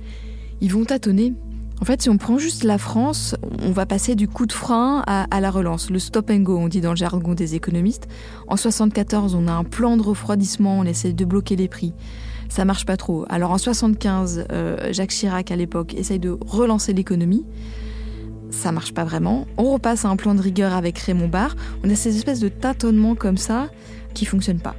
Ils 0.61 0.73
vont 0.73 0.85
tâtonner 0.85 1.35
en 1.81 1.85
fait, 1.85 2.03
si 2.03 2.09
on 2.09 2.17
prend 2.17 2.39
juste 2.39 2.65
la 2.65 2.79
France, 2.79 3.37
on 3.63 3.71
va 3.71 3.85
passer 3.85 4.15
du 4.15 4.29
coup 4.29 4.47
de 4.47 4.53
frein 4.53 5.03
à, 5.07 5.41
la 5.41 5.51
relance, 5.51 5.91
le 5.91 5.99
stop 5.99 6.31
and 6.31 6.39
go, 6.39 6.57
on 6.57 6.69
dit 6.69 6.81
dans 6.81 6.91
le 6.91 6.97
jargon 6.97 7.35
des 7.35 7.55
économistes. 7.55 8.09
En 8.49 8.57
74, 8.57 9.35
on 9.35 9.47
a 9.47 9.53
un 9.53 9.65
plan 9.65 9.97
de 9.97 10.03
refroidissement, 10.03 10.79
on 10.79 10.85
essaie 10.85 11.13
de 11.13 11.25
bloquer 11.25 11.55
les 11.55 11.69
prix. 11.69 11.93
Ça 12.49 12.65
marche 12.65 12.87
pas 12.87 12.97
trop. 12.97 13.27
Alors 13.29 13.51
en 13.51 13.59
75, 13.59 14.47
euh, 14.51 14.93
Jacques 14.93 15.11
Chirac 15.11 15.51
à 15.51 15.57
l'époque 15.57 15.95
essaye 15.95 16.19
de 16.19 16.39
relancer 16.47 16.93
l'économie. 16.93 17.45
Ça 18.51 18.73
marche 18.73 18.95
pas 18.95 19.05
vraiment. 19.05 19.47
On 19.59 19.73
repasse 19.73 20.05
à 20.05 20.09
un 20.09 20.17
plan 20.17 20.35
de 20.35 20.41
rigueur 20.41 20.73
avec 20.73 20.99
Raymond 20.99 21.29
Barre. 21.29 21.57
On 21.85 21.91
a 21.91 21.95
ces 21.95 22.17
espèces 22.17 22.41
de 22.41 22.49
tâtonnements 22.49 23.17
comme 23.17 23.37
ça 23.37 23.69
qui 24.15 24.25
fonctionnent 24.25 24.61
pas. 24.61 24.77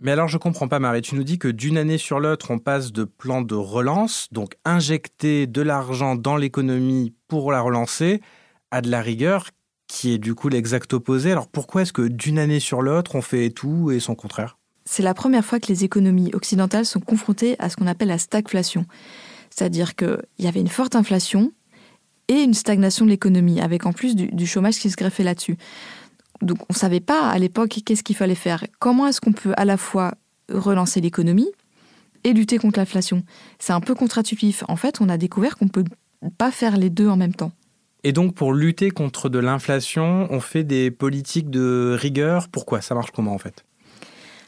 Mais 0.00 0.12
alors 0.12 0.28
je 0.28 0.38
comprends 0.38 0.66
pas 0.66 0.78
Marie, 0.78 1.02
tu 1.02 1.14
nous 1.14 1.24
dis 1.24 1.38
que 1.38 1.48
d'une 1.48 1.76
année 1.76 1.98
sur 1.98 2.20
l'autre 2.20 2.50
on 2.50 2.58
passe 2.58 2.90
de 2.90 3.04
plan 3.04 3.42
de 3.42 3.54
relance, 3.54 4.28
donc 4.32 4.56
injecter 4.64 5.46
de 5.46 5.60
l'argent 5.60 6.16
dans 6.16 6.36
l'économie 6.36 7.12
pour 7.28 7.52
la 7.52 7.60
relancer, 7.60 8.22
à 8.70 8.80
de 8.80 8.90
la 8.90 9.02
rigueur. 9.02 9.50
qui 9.86 10.12
est 10.12 10.18
du 10.18 10.36
coup 10.36 10.48
l'exact 10.48 10.92
opposé. 10.94 11.32
Alors 11.32 11.48
pourquoi 11.48 11.82
est-ce 11.82 11.92
que 11.92 12.06
d'une 12.06 12.38
année 12.38 12.60
sur 12.60 12.80
l'autre, 12.80 13.16
on 13.16 13.22
fait 13.22 13.50
tout 13.50 13.90
et 13.90 13.98
son 13.98 14.14
contraire? 14.14 14.56
C'est 14.84 15.02
la 15.02 15.14
première 15.14 15.44
fois 15.44 15.58
que 15.58 15.66
les 15.66 15.84
économies 15.84 16.30
occidentales 16.32 16.86
sont 16.86 17.00
confrontées 17.00 17.56
à 17.58 17.68
ce 17.68 17.76
qu'on 17.76 17.88
appelle 17.88 18.08
la 18.08 18.18
stagflation. 18.18 18.86
C'est-à-dire 19.50 19.96
qu'il 19.96 20.18
y 20.38 20.46
avait 20.46 20.60
une 20.60 20.68
forte 20.68 20.94
inflation 20.94 21.52
et 22.28 22.42
une 22.42 22.54
stagnation 22.54 23.04
de 23.04 23.10
l'économie, 23.10 23.60
avec 23.60 23.86
en 23.86 23.92
plus 23.92 24.14
du, 24.14 24.46
chômage 24.46 24.78
qui 24.78 24.88
se 24.88 24.96
greffait 24.96 25.24
là-dessus. 25.24 25.56
Donc 26.42 26.58
on 26.62 26.72
ne 26.72 26.78
savait 26.78 27.00
pas 27.00 27.28
à 27.28 27.38
l'époque 27.38 27.80
qu'est-ce 27.84 28.02
qu'il 28.02 28.16
fallait 28.16 28.34
faire. 28.34 28.64
Comment 28.78 29.06
est-ce 29.06 29.20
qu'on 29.20 29.32
peut 29.32 29.52
à 29.56 29.64
la 29.64 29.76
fois 29.76 30.14
relancer 30.52 31.00
l'économie 31.00 31.50
et 32.24 32.32
lutter 32.32 32.58
contre 32.58 32.78
l'inflation? 32.78 33.22
C'est 33.58 33.72
un 33.72 33.80
peu 33.80 33.94
contre-intuitif. 33.94 34.64
En 34.68 34.76
fait, 34.76 35.00
on 35.00 35.08
a 35.08 35.16
découvert 35.16 35.56
qu'on 35.56 35.66
ne 35.66 35.70
peut 35.70 35.84
pas 36.38 36.50
faire 36.50 36.76
les 36.76 36.90
deux 36.90 37.08
en 37.08 37.16
même 37.16 37.34
temps. 37.34 37.52
Et 38.04 38.12
donc 38.12 38.34
pour 38.34 38.54
lutter 38.54 38.90
contre 38.90 39.28
de 39.28 39.38
l'inflation, 39.38 40.26
on 40.30 40.40
fait 40.40 40.64
des 40.64 40.90
politiques 40.90 41.50
de 41.50 41.96
rigueur. 41.98 42.48
Pourquoi? 42.48 42.80
Ça 42.80 42.94
marche 42.94 43.10
comment 43.10 43.34
en 43.34 43.38
fait? 43.38 43.64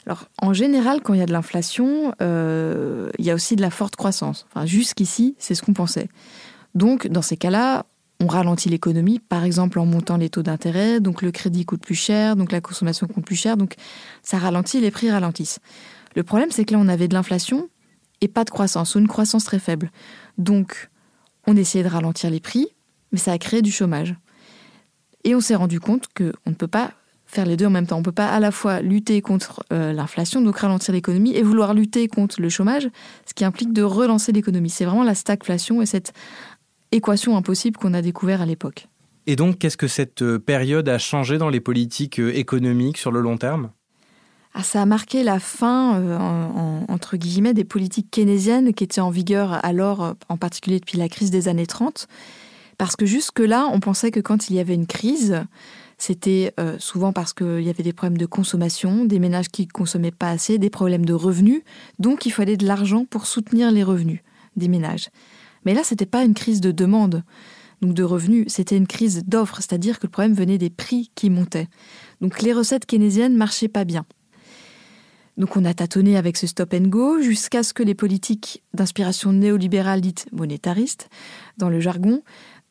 Alors, 0.07 0.25
en 0.39 0.53
général, 0.53 1.01
quand 1.01 1.15
il 1.15 1.21
y 1.21 1.23
a 1.23 1.27
de 1.27 1.33
l'inflation, 1.33 2.13
euh, 2.21 3.11
il 3.19 3.25
y 3.25 3.31
a 3.31 3.35
aussi 3.35 3.55
de 3.55 3.61
la 3.61 3.71
forte 3.71 3.95
croissance. 3.95 4.47
Enfin, 4.51 4.67
jusqu'ici, 4.67 5.37
c'est 5.39 5.55
ce 5.55 5.63
qu'on 5.63 5.75
pensait. 5.75 6.09
Donc, 6.75 7.07
dans 7.07 7.23
ces 7.23 7.37
cas-là, 7.37 7.87
on 8.23 8.29
ralentit 8.29 8.69
l'économie, 8.69 9.19
par 9.19 9.43
exemple 9.43 9.81
en 9.81 9.87
montant 9.87 10.17
les 10.17 10.31
taux 10.31 10.43
d'intérêt, 10.43 11.01
donc 11.01 11.23
le 11.23 11.33
crédit 11.33 11.65
coûte 11.65 11.83
plus 11.83 11.97
cher, 11.97 12.37
donc 12.37 12.53
la 12.53 12.61
consommation 12.61 13.09
coûte 13.09 13.25
plus 13.25 13.37
cher, 13.37 13.57
donc 13.57 13.75
ça 14.23 14.39
ralentit, 14.39 14.81
les 14.81 14.93
prix 14.93 15.11
ralentissent. 15.11 15.59
Le 16.15 16.23
problème, 16.23 16.51
c'est 16.53 16.65
que 16.65 16.73
là, 16.73 16.79
on 16.81 16.89
avait 16.89 17.09
de 17.09 17.15
l'inflation 17.15 17.69
et 18.21 18.29
pas 18.29 18.45
de 18.45 18.51
croissance, 18.51 18.95
ou 18.95 19.01
une 19.01 19.09
croissance 19.09 19.45
très 19.45 19.59
faible. 19.59 19.91
Donc, 20.39 20.91
on 21.49 21.57
essayait 21.57 21.83
de 21.83 21.89
ralentir 21.89 22.31
les 22.31 22.39
prix, 22.39 22.69
mais 23.11 23.19
ça 23.19 23.33
a 23.33 23.39
créé 23.39 23.61
du 23.61 23.73
chômage. 23.73 24.15
Et 25.25 25.35
on 25.35 25.41
s'est 25.41 25.57
rendu 25.57 25.81
compte 25.81 26.07
qu'on 26.17 26.51
ne 26.51 26.55
peut 26.55 26.69
pas 26.69 26.93
faire 27.27 27.47
les 27.47 27.57
deux 27.57 27.67
en 27.67 27.71
même 27.71 27.87
temps. 27.87 27.97
On 27.97 28.01
ne 28.01 28.05
peut 28.05 28.13
pas 28.13 28.29
à 28.29 28.39
la 28.39 28.53
fois 28.53 28.83
lutter 28.83 29.23
contre 29.23 29.65
euh, 29.73 29.93
l'inflation, 29.93 30.43
donc 30.43 30.59
ralentir 30.59 30.93
l'économie, 30.93 31.35
et 31.35 31.43
vouloir 31.43 31.75
lutter 31.75 32.07
contre 32.07 32.41
le 32.41 32.49
chômage, 32.49 32.89
ce 33.27 33.35
qui 33.35 33.45
implique 33.45 33.73
de 33.73 33.83
relancer 33.83 34.33
l'économie. 34.33 34.71
C'est 34.71 34.85
vraiment 34.85 35.03
la 35.03 35.15
stagflation 35.15 35.83
et 35.83 35.87
cette 35.87 36.13
équation 36.93 37.37
impossible 37.37 37.77
qu'on 37.77 37.95
a 37.95 38.03
découvert 38.03 38.41
à 38.41 38.47
l'époque. 38.47 38.89
Et 39.27 39.37
donc, 39.37 39.59
qu'est-ce 39.59 39.77
que 39.77 39.89
cette 39.89 40.23
euh, 40.23 40.39
période 40.39 40.89
a 40.89 40.99
changé 40.99 41.39
dans 41.39 41.49
les 41.49 41.61
politiques 41.61 42.19
euh, 42.21 42.37
économiques 42.37 42.99
sur 42.99 43.13
le 43.13 43.21
long 43.21 43.37
terme? 43.37 43.71
Ah, 44.55 44.63
ça 44.63 44.83
a 44.83 44.87
marqué 44.87 45.25
la 45.25 45.41
fin, 45.41 46.85
entre 46.89 47.17
guillemets, 47.17 47.55
des 47.55 47.65
politiques 47.65 48.11
keynésiennes 48.11 48.75
qui 48.75 48.85
étaient 48.85 49.01
en 49.01 49.09
vigueur 49.09 49.65
alors, 49.65 50.15
en 50.29 50.37
particulier 50.37 50.79
depuis 50.79 50.99
la 50.99 51.09
crise 51.09 51.31
des 51.31 51.49
années 51.49 51.67
30. 51.67 52.07
Parce 52.77 52.95
que 52.95 53.07
jusque-là, 53.07 53.67
on 53.73 53.81
pensait 53.81 54.11
que 54.11 54.21
quand 54.21 54.51
il 54.51 54.57
y 54.57 54.59
avait 54.59 54.75
une 54.75 54.87
crise, 54.87 55.43
c'était 55.99 56.53
euh, 56.59 56.77
souvent 56.81 57.13
parce 57.13 57.33
qu'il 57.33 57.61
y 57.61 57.71
avait 57.71 57.85
des 57.85 57.93
problèmes 57.93 58.19
de 58.19 58.27
consommation, 58.27 59.05
des 59.05 59.21
ménages 59.21 59.51
qui 59.51 59.67
ne 59.67 59.71
consommaient 59.71 60.11
pas 60.11 60.31
assez, 60.31 60.59
des 60.59 60.69
problèmes 60.69 61.05
de 61.05 61.15
revenus. 61.15 61.63
Donc 62.01 62.27
il 62.27 62.33
fallait 62.33 62.57
de 62.57 62.67
l'argent 62.67 63.05
pour 63.05 63.27
soutenir 63.27 63.71
les 63.71 63.85
revenus 63.85 64.19
des 64.57 64.67
ménages. 64.67 65.11
Mais 65.65 65.75
là, 65.75 65.85
ce 65.85 65.95
n'était 65.95 66.07
pas 66.07 66.25
une 66.25 66.35
crise 66.35 66.61
de 66.61 66.73
demande, 66.73 67.23
donc 67.83 67.95
de 67.95 68.05
revenus, 68.05 68.47
c'était 68.49 68.77
une 68.77 68.87
crise 68.87 69.25
d'offres, 69.27 69.57
c'est-à-dire 69.57 69.99
que 69.99 70.07
le 70.07 70.11
problème 70.11 70.35
venait 70.35 70.59
des 70.59 70.71
prix 70.71 71.11
qui 71.17 71.31
montaient. 71.31 71.69
Donc 72.21 72.41
les 72.41 72.53
recettes 72.53 72.87
keynésiennes 72.87 73.37
marchaient 73.37 73.69
pas 73.69 73.85
bien. 73.85 74.07
Donc 75.37 75.57
on 75.57 75.65
a 75.65 75.75
tâtonné 75.75 76.17
avec 76.17 76.37
ce 76.37 76.47
stop 76.47 76.75
and 76.75 76.89
go 76.89 77.21
jusqu'à 77.21 77.65
ce 77.65 77.75
que 77.75 77.83
les 77.83 77.95
politiques 77.95 78.63
d'inspiration 78.73 79.33
néolibérale 79.33 80.01
dites 80.01 80.27
monétaristes, 80.31 81.09
dans 81.59 81.71
le 81.71 81.81
jargon, 81.81 82.23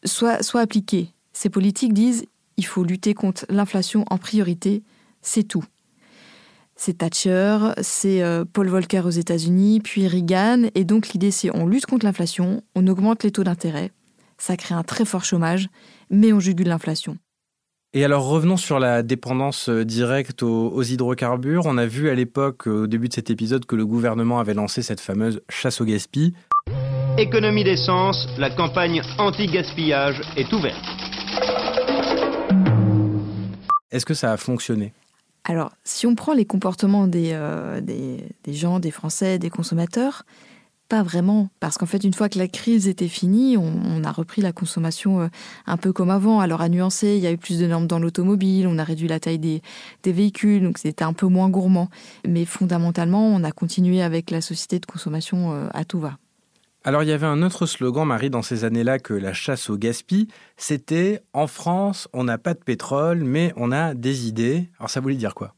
soient, 0.05 0.43
soient 0.43 0.62
appliquées. 0.62 1.10
Ces 1.33 1.50
politiques 1.50 1.93
disent 1.93 2.25
il 2.55 2.65
faut 2.65 2.83
lutter 2.83 3.13
contre 3.13 3.45
l'inflation 3.50 4.05
en 4.10 4.17
priorité, 4.17 4.83
c'est 5.21 5.43
tout. 5.43 5.65
C'est 6.83 6.97
Thatcher, 6.97 7.59
c'est 7.83 8.23
euh, 8.23 8.43
Paul 8.43 8.67
Volcker 8.67 9.01
aux 9.05 9.11
États-Unis, 9.11 9.81
puis 9.81 10.07
Reagan, 10.07 10.63
et 10.73 10.83
donc 10.83 11.09
l'idée 11.09 11.29
c'est 11.29 11.55
on 11.55 11.67
lutte 11.67 11.85
contre 11.85 12.07
l'inflation, 12.07 12.63
on 12.73 12.88
augmente 12.88 13.23
les 13.23 13.29
taux 13.29 13.43
d'intérêt, 13.43 13.91
ça 14.39 14.57
crée 14.57 14.73
un 14.73 14.81
très 14.81 15.05
fort 15.05 15.23
chômage, 15.23 15.69
mais 16.09 16.33
on 16.33 16.39
jugule 16.39 16.69
l'inflation. 16.69 17.17
Et 17.93 18.03
alors 18.03 18.25
revenons 18.25 18.57
sur 18.57 18.79
la 18.79 19.03
dépendance 19.03 19.69
euh, 19.69 19.85
directe 19.85 20.41
aux, 20.41 20.81
hydrocarbures. 20.81 21.67
On 21.67 21.77
a 21.77 21.85
vu 21.85 22.09
à 22.09 22.15
l'époque, 22.15 22.67
euh, 22.67 22.85
au 22.85 22.88
début 22.88 23.09
de 23.09 23.13
cet 23.13 23.29
épisode, 23.29 23.67
que 23.67 23.75
le 23.75 23.85
gouvernement 23.85 24.39
avait 24.39 24.55
lancé 24.55 24.81
cette 24.81 25.01
fameuse 25.01 25.39
chasse 25.50 25.81
au 25.81 25.85
gaspillage. 25.85 26.33
Économie 27.19 27.63
d'essence, 27.63 28.27
la 28.39 28.50
campagne 28.50 29.03
anti-gaspillage 29.19 30.19
est 30.35 30.51
ouverte. 30.51 30.83
Est-ce 33.91 34.07
que 34.07 34.15
ça 34.15 34.31
a 34.31 34.38
fonctionné? 34.38 34.93
Alors, 35.43 35.71
si 35.83 36.05
on 36.05 36.15
prend 36.15 36.33
les 36.33 36.45
comportements 36.45 37.07
des, 37.07 37.31
euh, 37.33 37.81
des, 37.81 38.53
gens, 38.53 38.79
des 38.79 38.91
Français, 38.91 39.39
des 39.39 39.50
consommateurs, 39.50 40.24
pas 40.88 41.03
vraiment, 41.03 41.50
parce 41.60 41.77
qu'en 41.77 41.86
fait, 41.86 42.03
une 42.03 42.13
fois 42.13 42.27
que 42.29 42.38
la 42.38 42.48
crise 42.48 42.88
était 42.88 43.07
finie, 43.07 43.57
on, 43.57 44.03
a 44.03 44.12
repris 44.12 44.41
la 44.41 44.51
consommation 44.51 45.21
euh, 45.21 45.27
un 45.65 45.77
peu 45.77 45.93
comme 45.93 46.10
avant. 46.10 46.41
Alors, 46.41 46.62
à 46.62 46.69
nuancer, 46.69 47.15
il 47.15 47.24
y 47.24 47.27
a 47.27 47.31
eu 47.31 47.38
plus 47.38 47.60
de 47.60 47.65
normes 47.65 47.88
dans 47.88 47.98
l'automobile, 47.98 48.67
on 48.67 48.77
a 48.77 48.83
réduit 48.83 49.07
la 49.07 49.19
taille 49.19 49.39
des, 49.39 49.62
des 50.03 50.12
véhicules, 50.12 50.62
donc 50.62 50.77
c'était 50.77 51.05
un 51.05 51.13
peu 51.13 51.27
moins 51.27 51.50
gourmand. 51.50 51.89
Mais 52.27 52.45
fondamentalement, 52.45 53.25
on 53.25 53.43
a 53.43 53.51
continué 53.51 54.01
avec 54.01 54.31
la 54.31 54.41
société 54.41 54.79
de 54.79 54.86
consommation 54.86 55.53
euh, 55.53 55.69
à 55.74 55.86
tout 55.86 56.00
va. 56.00 56.17
Alors 56.83 57.03
il 57.03 57.09
y 57.09 57.11
avait 57.11 57.27
un 57.27 57.43
autre 57.43 57.67
slogan, 57.67 58.07
Marie, 58.07 58.31
dans 58.31 58.41
ces 58.41 58.63
années-là 58.63 58.97
que 58.97 59.13
la 59.13 59.33
chasse 59.33 59.69
au 59.69 59.77
gaspillage, 59.77 60.27
c'était 60.57 61.21
en 61.31 61.45
France, 61.45 62.07
on 62.11 62.23
n'a 62.23 62.39
pas 62.39 62.55
de 62.55 62.59
pétrole, 62.59 63.23
mais 63.23 63.53
on 63.55 63.71
a 63.71 63.93
des 63.93 64.27
idées. 64.27 64.69
Alors 64.79 64.89
ça 64.89 65.00
voulait 65.00 65.15
dire 65.15 65.35
quoi? 65.35 65.53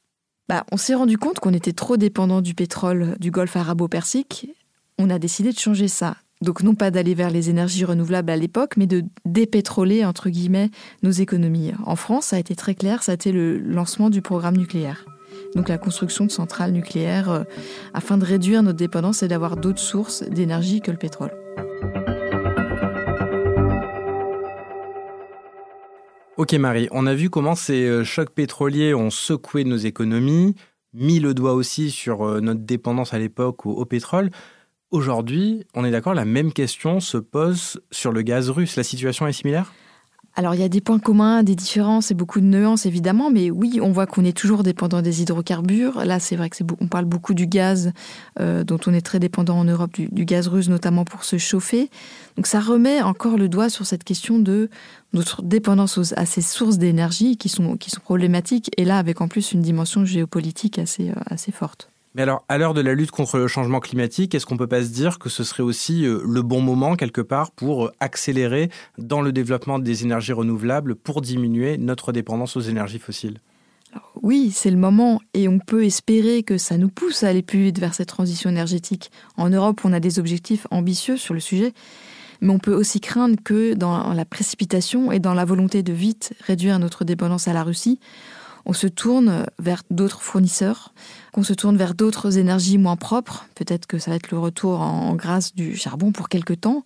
Bah, 0.50 0.65
On 0.74 0.77
s'est 0.77 0.96
rendu 0.96 1.18
compte 1.18 1.39
qu'on 1.39 1.53
était 1.53 1.72
trop 1.72 1.96
dépendant 1.96 2.42
du 2.42 2.53
pétrole 2.53 3.15
du 3.20 3.32
golfe 3.32 3.56
arabo-persique. 3.56 4.50
On 4.98 5.10
a 5.10 5.18
décidé 5.18 5.53
de 5.53 5.60
changer 5.60 5.88
ça. 5.88 6.18
Donc 6.42 6.62
non 6.62 6.75
pas 6.75 6.92
d'aller 6.92 7.13
vers 7.13 7.30
les 7.30 7.50
énergies 7.50 7.86
renouvelables 7.86 8.30
à 8.30 8.36
l'époque, 8.36 8.75
mais 8.75 8.86
de 8.86 9.06
dépétroler, 9.24 10.03
entre 10.03 10.30
guillemets, 10.30 10.72
nos 11.03 11.12
économies. 11.12 11.72
En 11.86 11.96
France, 11.96 12.27
ça 12.27 12.36
a 12.36 12.39
été 12.39 12.53
très 12.53 12.75
clair, 12.75 13.01
ça 13.01 13.13
a 13.13 13.15
été 13.15 13.32
le 13.32 13.60
lancement 13.60 14.10
du 14.10 14.22
programme 14.22 14.58
nucléaire 14.58 15.06
donc 15.55 15.69
la 15.69 15.77
construction 15.77 16.25
de 16.25 16.31
centrales 16.31 16.72
nucléaires, 16.72 17.29
euh, 17.29 17.43
afin 17.93 18.17
de 18.17 18.25
réduire 18.25 18.63
notre 18.63 18.77
dépendance 18.77 19.24
et 19.24 19.27
d'avoir 19.27 19.57
d'autres 19.57 19.79
sources 19.79 20.24
d'énergie 20.24 20.81
que 20.81 20.91
le 20.91 20.98
pétrole. 20.98 21.31
Ok 26.36 26.53
Marie, 26.53 26.88
on 26.91 27.05
a 27.05 27.13
vu 27.13 27.29
comment 27.29 27.53
ces 27.53 27.86
euh, 27.86 28.03
chocs 28.03 28.31
pétroliers 28.31 28.95
ont 28.95 29.12
secoué 29.12 29.63
nos 29.65 29.77
économies, 29.77 30.55
mis 30.91 31.19
le 31.19 31.33
doigt 31.33 31.53
aussi 31.53 31.91
sur 31.91 32.27
euh, 32.27 32.39
notre 32.39 32.62
dépendance 32.62 33.13
à 33.13 33.19
l'époque 33.19 33.67
au, 33.67 33.86
pétrole. 33.86 34.31
Aujourd'hui, 34.89 35.65
on 35.75 35.86
est 35.86 35.91
d'accord, 35.91 36.15
la 36.15 36.25
même 36.25 36.51
question 36.51 37.00
se 37.00 37.17
pose 37.17 37.79
sur 37.91 38.12
le 38.12 38.24
gaz 38.24 38.50
russe. 38.50 38.75
La 38.75 38.83
situation 38.83 39.27
est 39.27 39.33
similaire? 39.33 39.74
Alors 40.36 40.56
il 40.56 40.62
y 40.62 40.63
a 40.63 40.70
des 40.70 40.82
points 40.82 40.98
communs, 40.98 41.44
des 41.44 41.56
différences 41.56 42.10
et 42.10 42.16
beaucoup 42.16 42.42
de 42.42 42.46
nuances 42.46 42.88
évidemment, 42.88 43.30
mais 43.30 43.52
oui, 43.52 43.80
on 43.82 43.92
voit 43.92 44.08
qu'on 44.08 44.25
est 44.25 44.36
toujours 44.36 44.63
dépendant 44.63 45.02
des 45.04 45.22
hydrocarbures. 45.22 46.04
Là, 46.06 46.20
c'est 46.20 46.36
vrai 46.36 46.50
que 46.50 46.63
on 46.80 46.88
parle 46.88 47.06
beaucoup 47.06 47.36
du 47.36 47.46
gaz, 47.46 47.92
euh, 48.40 48.63
dont 48.63 48.80
on 48.88 48.94
est 48.94 49.06
très 49.06 49.20
dépendant 49.20 49.60
en 49.60 49.63
Europe, 49.63 49.92
du, 49.94 50.25
gaz 50.25 50.48
russe 50.48 50.70
notamment 50.70 51.06
pour 51.06 51.24
se 51.24 51.38
chauffer. 51.38 51.92
Donc 52.36 52.48
ça 52.48 52.60
remet 52.60 53.02
encore 53.04 53.38
le 53.38 53.48
doigt 53.48 53.70
sur 53.70 53.86
cette 53.86 54.04
question 54.04 54.40
de 54.40 54.70
notre 55.13 55.44
dépendance 55.44 56.13
à 56.18 56.25
ces 56.25 56.42
sources 56.42 56.80
d'énergie 56.80 57.38
qui 57.38 57.50
sont 57.50 57.78
qui 57.78 57.92
sont 57.92 58.02
problématiques 58.02 58.72
et 58.78 58.86
là 58.86 58.98
avec 58.98 59.22
en 59.22 59.28
plus 59.28 59.52
une 59.52 59.62
dimension 59.62 60.04
géopolitique 60.06 60.80
assez 60.80 61.10
euh, 61.10 61.16
assez 61.28 61.52
forte. 61.52 61.93
Mais 62.15 62.22
alors, 62.22 62.46
à 62.48 62.58
l'heure 62.60 62.75
de 62.75 62.82
la 62.82 62.93
lutte 62.93 63.12
contre 63.12 63.38
le 63.39 63.48
changement 63.48 63.79
climatique, 63.79 64.36
est-ce 64.36 64.46
qu'on 64.46 64.58
peut 64.58 64.67
pas 64.67 64.84
se 64.84 64.89
dire 64.89 65.17
que 65.17 65.29
ce 65.29 65.43
serait 65.43 65.63
aussi 65.63 66.05
euh, 66.05 66.22
le 66.24 66.43
bon 66.43 66.62
moment, 66.62 66.96
quelque 66.96 67.22
part, 67.22 67.51
pour 67.51 67.86
euh, 67.86 67.91
accélérer 68.00 68.70
dans 69.00 69.22
le 69.22 69.32
développement 69.32 69.79
des 69.79 70.03
énergies 70.03 70.34
renouvelables 70.34 70.96
pour 70.96 71.22
diminuer 71.22 71.77
notre 71.79 72.12
dépendance 72.12 72.55
aux 72.55 72.62
énergies 72.62 73.00
fossiles? 73.00 73.39
Oui, 74.22 74.51
c'est 74.53 74.72
le 74.72 74.77
moment 74.77 75.20
et 75.34 75.48
on 75.48 75.60
peut 75.60 75.86
espérer 75.86 76.43
que 76.43 76.58
ça 76.58 76.77
nous 76.77 76.89
pousse 76.89 77.24
à 77.24 77.29
aller 77.29 77.41
plus 77.41 77.63
vite 77.63 77.79
vers 77.79 77.93
cette 77.93 78.08
transition 78.08 78.50
énergétique. 78.50 79.12
En 79.38 79.50
Europe, 79.50 79.82
on 79.84 79.93
a 79.93 80.00
des 80.00 80.20
objectifs 80.20 80.67
ambitieux 80.72 81.17
sur 81.17 81.34
le 81.34 81.39
sujet, 81.39 81.74
mais 82.41 82.51
on 82.51 82.60
peut 82.60 82.74
aussi 82.74 83.00
craindre 83.00 83.38
que 83.43 83.74
dans 83.74 84.13
la 84.13 84.25
précipitation 84.25 85.12
et 85.12 85.20
dans 85.20 85.34
la 85.34 85.46
volonté 85.46 85.84
de 85.84 85.93
vite 85.93 86.34
réduire 86.46 86.79
notre 86.79 87.05
dépendance 87.05 87.48
à 87.48 87.53
la 87.53 87.63
Russie, 87.63 88.00
on 88.65 88.74
se 88.74 88.88
tourne 88.88 89.46
vers 89.60 89.84
d'autres 89.89 90.22
fournisseurs, 90.22 90.93
qu'on 91.32 91.43
se 91.43 91.53
tourne 91.53 91.77
vers 91.77 91.93
d'autres 91.93 92.38
énergies 92.38 92.77
moins 92.77 92.96
propres. 92.96 93.46
Peut-être 93.55 93.88
que 93.88 93.98
ça 93.98 94.12
va 94.12 94.17
être 94.17 94.32
le 94.32 94.39
retour 94.39 94.82
en 94.82 95.15
grâce 95.15 95.53
du 95.53 95.75
charbon 95.75 96.12
pour 96.12 96.29
quelque 96.29 96.53
temps. 96.53 96.84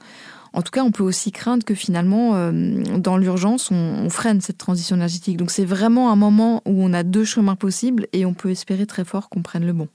En 0.54 0.62
tout 0.62 0.72
cas, 0.72 0.84
on 0.84 0.92
peut 0.92 1.04
aussi 1.04 1.32
craindre 1.32 1.64
que 1.64 1.76
finalement, 1.76 2.36
euh, 2.36 2.52
dans 2.98 3.18
l'urgence, 3.18 3.70
on, 3.70 4.10
freine 4.10 4.42
cette 4.42 4.58
transition 4.58 4.96
énergétique. 4.96 5.38
Donc 5.38 5.52
c'est 5.52 5.66
vraiment 5.66 6.12
un 6.12 6.16
moment 6.16 6.64
où 6.66 6.84
on 6.84 6.94
a 6.94 7.04
deux 7.04 7.26
chemins 7.26 7.56
possibles 7.56 8.08
et 8.14 8.26
on 8.26 8.34
peut 8.34 8.50
espérer 8.50 8.86
très 8.88 9.06
fort 9.06 9.30
qu'on 9.30 9.44
prenne 9.44 9.66
le 9.66 9.74
bon. 9.74 9.88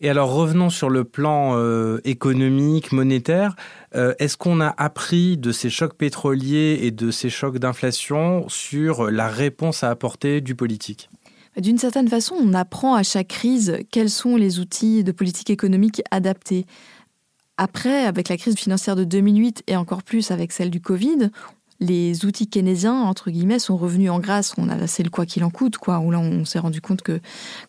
Et 0.00 0.08
alors 0.08 0.32
revenons 0.32 0.70
sur 0.70 0.90
le 0.90 1.04
plan 1.04 1.56
euh, 1.56 2.00
économique, 2.04 2.92
monétaire. 2.92 3.56
Euh, 3.94 4.14
est-ce 4.18 4.36
qu'on 4.36 4.60
a 4.60 4.74
appris 4.76 5.36
de 5.36 5.52
ces 5.52 5.70
chocs 5.70 5.94
pétroliers 5.94 6.78
et 6.82 6.90
de 6.90 7.10
ces 7.10 7.30
chocs 7.30 7.58
d'inflation 7.58 8.48
sur 8.48 9.10
la 9.10 9.28
réponse 9.28 9.82
à 9.82 9.90
apporter 9.90 10.40
du 10.40 10.54
politique? 10.54 11.10
D'une 11.60 11.78
certaine 11.78 12.08
façon, 12.08 12.36
on 12.38 12.54
apprend 12.54 12.94
à 12.94 13.02
chaque 13.02 13.28
crise 13.28 13.78
quels 13.90 14.10
sont 14.10 14.36
les 14.36 14.60
outils 14.60 15.02
de 15.02 15.12
politique 15.12 15.50
économique 15.50 16.02
adaptés. 16.10 16.66
Après, 17.56 18.04
avec 18.04 18.28
la 18.28 18.36
crise 18.36 18.56
financière 18.56 18.94
de 18.94 19.02
2008 19.02 19.64
et 19.66 19.74
encore 19.74 20.04
plus 20.04 20.30
avec 20.30 20.52
celle 20.52 20.70
du 20.70 20.80
Covid, 20.80 21.30
les 21.80 22.24
outils 22.24 22.48
keynésiens, 22.48 23.02
entre 23.02 23.30
guillemets, 23.30 23.58
sont 23.58 23.76
revenus 23.76 24.10
en 24.10 24.20
grâce. 24.20 24.54
On 24.56 24.68
a, 24.68 24.86
c'est 24.86 25.02
le 25.02 25.10
quoi 25.10 25.26
qu'il 25.26 25.42
en 25.42 25.50
coûte, 25.50 25.78
quoi. 25.78 25.98
Où 25.98 26.12
là, 26.12 26.20
on 26.20 26.44
s'est 26.44 26.58
rendu 26.60 26.80
compte 26.80 27.02
que 27.02 27.20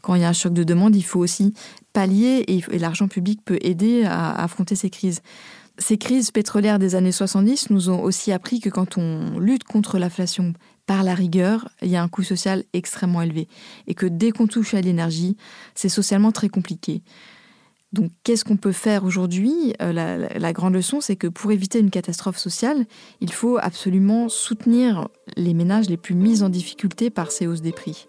quand 0.02 0.14
il 0.14 0.22
y 0.22 0.26
a 0.26 0.30
un 0.30 0.34
choc 0.34 0.54
de 0.54 0.64
demande, 0.64 0.96
il 0.96 1.04
faut 1.04 1.20
aussi 1.20 1.54
pallier 1.94 2.44
et, 2.48 2.78
l'argent 2.78 3.08
public 3.08 3.42
peut 3.44 3.58
aider 3.62 4.04
à, 4.06 4.32
affronter 4.32 4.76
ces 4.76 4.92
crises. 4.92 5.22
Ces 5.80 5.98
crises 5.98 6.32
pétrolières 6.32 6.78
des 6.78 6.96
années 6.96 7.12
70 7.12 7.70
nous 7.70 7.90
ont 7.90 8.02
aussi 8.02 8.32
appris 8.32 8.60
que 8.60 8.70
quand 8.70 8.98
on 8.98 9.40
lutte 9.40 9.64
contre 9.64 9.98
l'inflation 9.98 10.54
par 10.90 11.04
la 11.04 11.14
rigueur, 11.14 11.70
il 11.84 11.90
y 11.90 11.98
a 11.98 12.02
un 12.02 12.08
coût 12.08 12.24
social 12.24 12.64
extrêmement 12.74 13.22
élevé. 13.22 13.48
Et 13.86 13.94
que 13.94 14.08
dès 14.08 14.32
qu'on 14.32 14.48
touche 14.48 14.74
à 14.74 14.82
l'énergie, 14.82 15.38
c'est 15.76 15.88
socialement 15.88 16.32
très 16.32 16.50
compliqué. 16.50 17.04
Donc, 17.94 18.10
qu'est-ce 18.24 18.44
qu'on 18.44 18.58
peut 18.58 18.72
faire 18.72 19.04
aujourd'hui? 19.04 19.76
Euh, 19.84 19.94
la, 19.94 20.52
grande 20.52 20.74
leçon, 20.74 21.00
c'est 21.00 21.16
que 21.16 21.28
pour 21.28 21.52
éviter 21.52 21.78
une 21.78 21.92
catastrophe 21.92 22.40
sociale, 22.40 22.88
il 23.22 23.32
faut 23.32 23.60
absolument 23.62 24.30
soutenir 24.30 25.10
les 25.38 25.54
ménages 25.54 25.88
les 25.92 25.98
plus 25.98 26.16
mis 26.16 26.42
en 26.42 26.50
difficulté 26.50 27.12
par 27.12 27.32
ces 27.32 27.46
hausses 27.46 27.62
des 27.62 27.72
prix. 27.72 28.08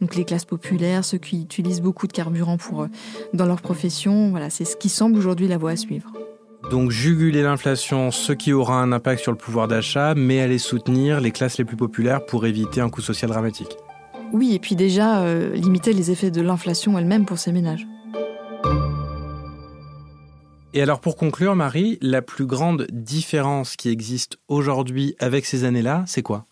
Donc, 0.00 0.16
les 0.16 0.24
classes 0.24 0.46
populaires, 0.46 1.04
ceux 1.04 1.18
qui 1.18 1.42
utilisent 1.42 1.82
beaucoup 1.82 2.06
de 2.06 2.14
carburant 2.14 2.56
pour, 2.56 2.84
euh, 2.84 2.88
dans 3.34 3.44
leur 3.44 3.60
profession, 3.60 4.30
voilà, 4.30 4.48
c'est 4.48 4.64
ce 4.64 4.76
qui 4.76 4.88
semble 4.88 5.18
aujourd'hui 5.18 5.48
la 5.48 5.58
voie 5.58 5.72
à 5.72 5.76
suivre. 5.76 6.10
Donc 6.70 6.90
juguler 6.90 7.42
l'inflation, 7.42 8.10
ce 8.10 8.32
qui 8.32 8.52
aura 8.52 8.80
un 8.80 8.92
impact 8.92 9.22
sur 9.22 9.32
le 9.32 9.38
pouvoir 9.38 9.68
d'achat, 9.68 10.14
mais 10.14 10.40
aller 10.40 10.58
soutenir 10.58 11.20
les 11.20 11.30
classes 11.30 11.58
les 11.58 11.64
plus 11.64 11.76
populaires 11.76 12.24
pour 12.24 12.46
éviter 12.46 12.80
un 12.80 12.88
coût 12.88 13.02
social 13.02 13.30
dramatique. 13.30 13.76
Oui, 14.32 14.54
et 14.54 14.58
puis 14.58 14.76
déjà 14.76 15.22
euh, 15.22 15.54
limiter 15.54 15.92
les 15.92 16.10
effets 16.10 16.30
de 16.30 16.40
l'inflation 16.40 16.98
elle-même 16.98 17.26
pour 17.26 17.38
ces 17.38 17.52
ménages. 17.52 17.86
Et 20.74 20.80
alors 20.80 21.00
pour 21.00 21.16
conclure, 21.16 21.54
Marie, 21.54 21.98
la 22.00 22.22
plus 22.22 22.46
grande 22.46 22.86
différence 22.90 23.76
qui 23.76 23.90
existe 23.90 24.38
aujourd'hui 24.48 25.14
avec 25.18 25.44
ces 25.44 25.64
années-là, 25.64 26.04
c'est 26.06 26.22
quoi? 26.22 26.46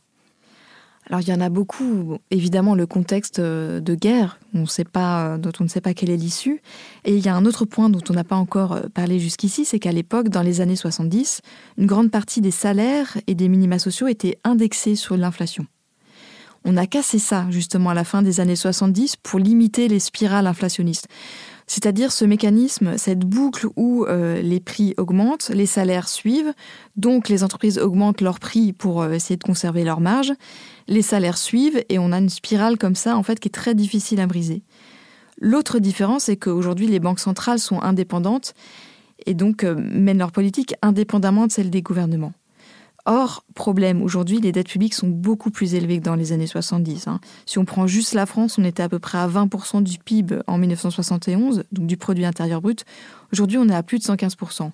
Alors 1.11 1.23
il 1.23 1.29
y 1.29 1.33
en 1.33 1.41
a 1.41 1.49
beaucoup, 1.49 2.19
évidemment 2.31 2.77
le 2.77 2.87
contexte 2.87 3.41
euh, 3.41 3.81
de 3.81 3.97
guerre, 3.97 4.39
on 4.55 4.65
sait 4.67 4.85
pas, 4.85 5.25
euh, 5.25 5.39
dont 5.39 5.51
on 5.59 5.65
ne 5.65 5.69
sait 5.69 5.81
pas 5.81 5.93
quelle 5.93 6.09
est 6.09 6.17
l'issue. 6.17 6.63
Et 7.05 7.17
il 7.17 7.25
y 7.25 7.29
a 7.29 7.35
un 7.35 7.45
autre 7.47 7.65
point 7.65 7.91
dont 7.91 8.03
on 8.09 8.13
n'a 8.13 8.23
pas 8.23 8.37
encore 8.37 8.75
euh, 8.75 8.83
parlé 8.95 9.19
jusqu'ici, 9.19 9.65
c'est 9.65 9.81
qu'à 9.81 9.91
l'époque, 9.91 10.29
dans 10.29 10.43
les 10.43 10.61
années 10.61 10.77
70, 10.77 11.41
une 11.79 11.87
grande 11.87 12.13
partie 12.13 12.41
des 12.41 12.53
salaires 12.53 13.19
et 13.27 13.35
des 13.35 13.49
minima 13.49 13.81
sociaux 13.81 14.07
étaient 14.07 14.39
indexés 14.45 14.95
sur 14.95 15.17
l'inflation. 15.17 15.67
On 16.65 16.77
a 16.77 16.87
cassé 16.87 17.19
ça 17.19 17.47
justement 17.51 17.91
à 17.91 17.95
la 17.95 18.05
fin 18.05 18.23
des 18.23 18.39
années 18.39 18.55
70 18.55 19.17
pour 19.17 19.41
limiter 19.41 19.89
les 19.89 19.99
spirales 19.99 20.47
inflationnistes. 20.47 21.09
C'est-à-dire 21.73 22.11
ce 22.11 22.25
mécanisme, 22.25 22.99
cette 22.99 23.21
boucle 23.21 23.69
où 23.77 24.05
euh, 24.05 24.43
les 24.43 24.59
prix 24.59 24.93
augmentent, 24.97 25.51
les 25.51 25.67
salaires 25.67 26.09
suivent, 26.09 26.53
donc 26.97 27.29
les 27.29 27.45
entreprises 27.45 27.79
augmentent 27.79 28.23
leurs 28.23 28.41
prix 28.41 28.73
pour 28.73 29.03
euh, 29.03 29.13
essayer 29.13 29.37
de 29.37 29.45
conserver 29.45 29.85
leur 29.85 30.01
marge, 30.01 30.33
les 30.89 31.03
salaires 31.03 31.39
suivent 31.39 31.81
et 31.89 32.01
on 32.01 32.11
a 32.11 32.19
une 32.19 32.29
spirale 32.29 32.77
comme 32.77 32.97
ça 32.97 33.17
en 33.17 33.23
fait 33.23 33.39
qui 33.39 33.47
est 33.47 33.53
très 33.53 33.77
difficile 33.77 34.19
à 34.19 34.27
briser. 34.27 34.65
L'autre 35.39 35.79
différence, 35.79 36.25
c'est 36.25 36.37
qu'aujourd'hui 36.37 36.89
les 36.89 36.99
banques 36.99 37.21
centrales 37.21 37.61
sont 37.61 37.81
indépendantes 37.81 38.55
et 39.25 39.35
donc 39.35 39.63
euh, 39.63 39.77
mènent 39.77 40.19
leur 40.19 40.33
politique 40.33 40.75
indépendamment 40.83 41.47
de 41.47 41.53
celle 41.53 41.71
des 41.71 41.83
gouvernements. 41.83 42.33
Or, 43.07 43.45
problème, 43.55 44.03
aujourd'hui, 44.03 44.41
les 44.41 44.53
dettes 44.53 44.69
publiques 44.69 44.95
sont 44.95 45.09
beaucoup 45.09 45.51
plus 45.51 45.75
élevées 45.75 45.99
que 45.99 46.05
dans 46.05 46.15
les 46.15 46.33
années 46.33 46.47
70. 46.47 47.09
Hein. 47.09 47.21
Si 47.47 47.59
on 47.59 47.65
prend 47.65 47.87
juste 47.87 48.15
la 48.15 48.27
France, 48.27 48.59
on 48.59 48.65
était 48.65 48.83
à 48.83 48.89
peu 48.89 48.99
près 48.99 49.19
à 49.19 49.27
20% 49.27 49.83
du 49.83 49.99
PIB 49.99 50.41
en 50.47 50.59
1971, 50.59 51.65
donc 51.73 51.87
du 51.87 51.97
produit 51.97 52.25
intérieur 52.25 52.61
brut. 52.61 52.85
Aujourd'hui, 53.33 53.59
on 53.59 53.69
est 53.69 53.75
à 53.75 53.83
plus 53.83 53.99
de 53.99 54.05
115%. 54.05 54.71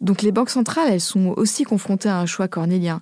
Donc 0.00 0.22
les 0.22 0.32
banques 0.32 0.50
centrales, 0.50 0.92
elles 0.92 1.00
sont 1.00 1.34
aussi 1.36 1.64
confrontées 1.64 2.08
à 2.08 2.18
un 2.18 2.26
choix 2.26 2.48
cornélien. 2.48 3.00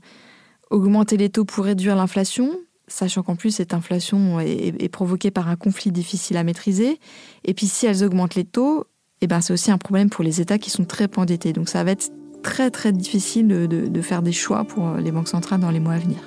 Augmenter 0.71 1.17
les 1.17 1.29
taux 1.29 1.45
pour 1.45 1.65
réduire 1.65 1.95
l'inflation, 1.95 2.51
sachant 2.89 3.23
qu'en 3.23 3.37
plus 3.37 3.51
cette 3.51 3.75
inflation 3.75 4.41
est, 4.41 4.89
provoquée 4.89 5.31
par 5.31 5.49
un 5.49 5.57
conflit 5.57 5.93
difficile 5.93 6.37
à 6.37 6.45
maîtriser. 6.45 6.99
Et 7.45 7.55
puis 7.55 7.67
si 7.67 7.87
elles 7.87 8.03
augmentent 8.03 8.35
les 8.35 8.45
taux, 8.45 8.85
eh 9.21 9.27
ben 9.27 9.41
c'est 9.41 9.53
aussi 9.53 9.71
un 9.71 9.79
problème 9.79 10.11
pour 10.11 10.25
les 10.25 10.41
États 10.41 10.59
qui 10.59 10.71
sont 10.71 10.85
très 10.85 11.09
endettés. 11.17 11.53
Donc 11.53 11.69
ça 11.69 11.85
va 11.85 11.93
être 11.93 12.11
très 12.47 12.71
très 12.71 12.93
difficile 12.93 13.49
de, 13.49 14.03
faire 14.03 14.23
des 14.23 14.33
choix 14.33 14.63
pour 14.63 14.95
les 14.95 15.11
banques 15.11 15.27
centrales 15.27 15.59
dans 15.59 15.73
les 15.73 15.81
mois 15.81 15.95
à 15.95 15.99
venir. 15.99 16.19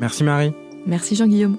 Merci 0.00 0.24
Marie. 0.24 0.52
Merci 0.84 1.14
Jean-Guillaume. 1.14 1.56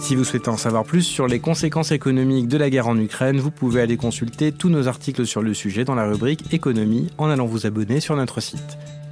Si 0.00 0.14
vous 0.16 0.24
souhaitez 0.24 0.48
en 0.48 0.56
savoir 0.56 0.84
plus 0.84 1.02
sur 1.02 1.26
les 1.26 1.38
conséquences 1.38 1.92
économiques 1.92 2.48
de 2.48 2.56
la 2.56 2.70
guerre 2.70 2.88
en 2.88 2.98
Ukraine, 2.98 3.40
vous 3.40 3.50
pouvez 3.50 3.82
aller 3.82 3.98
consulter 3.98 4.52
tous 4.52 4.70
nos 4.70 4.88
articles 4.88 5.26
sur 5.26 5.42
le 5.42 5.52
sujet 5.52 5.84
dans 5.84 5.94
la 5.94 6.06
rubrique 6.06 6.52
Économie 6.52 7.10
en 7.18 7.28
allant 7.28 7.46
vous 7.46 7.66
abonner 7.66 8.00
sur 8.00 8.16
notre 8.16 8.40
site. 8.40 8.78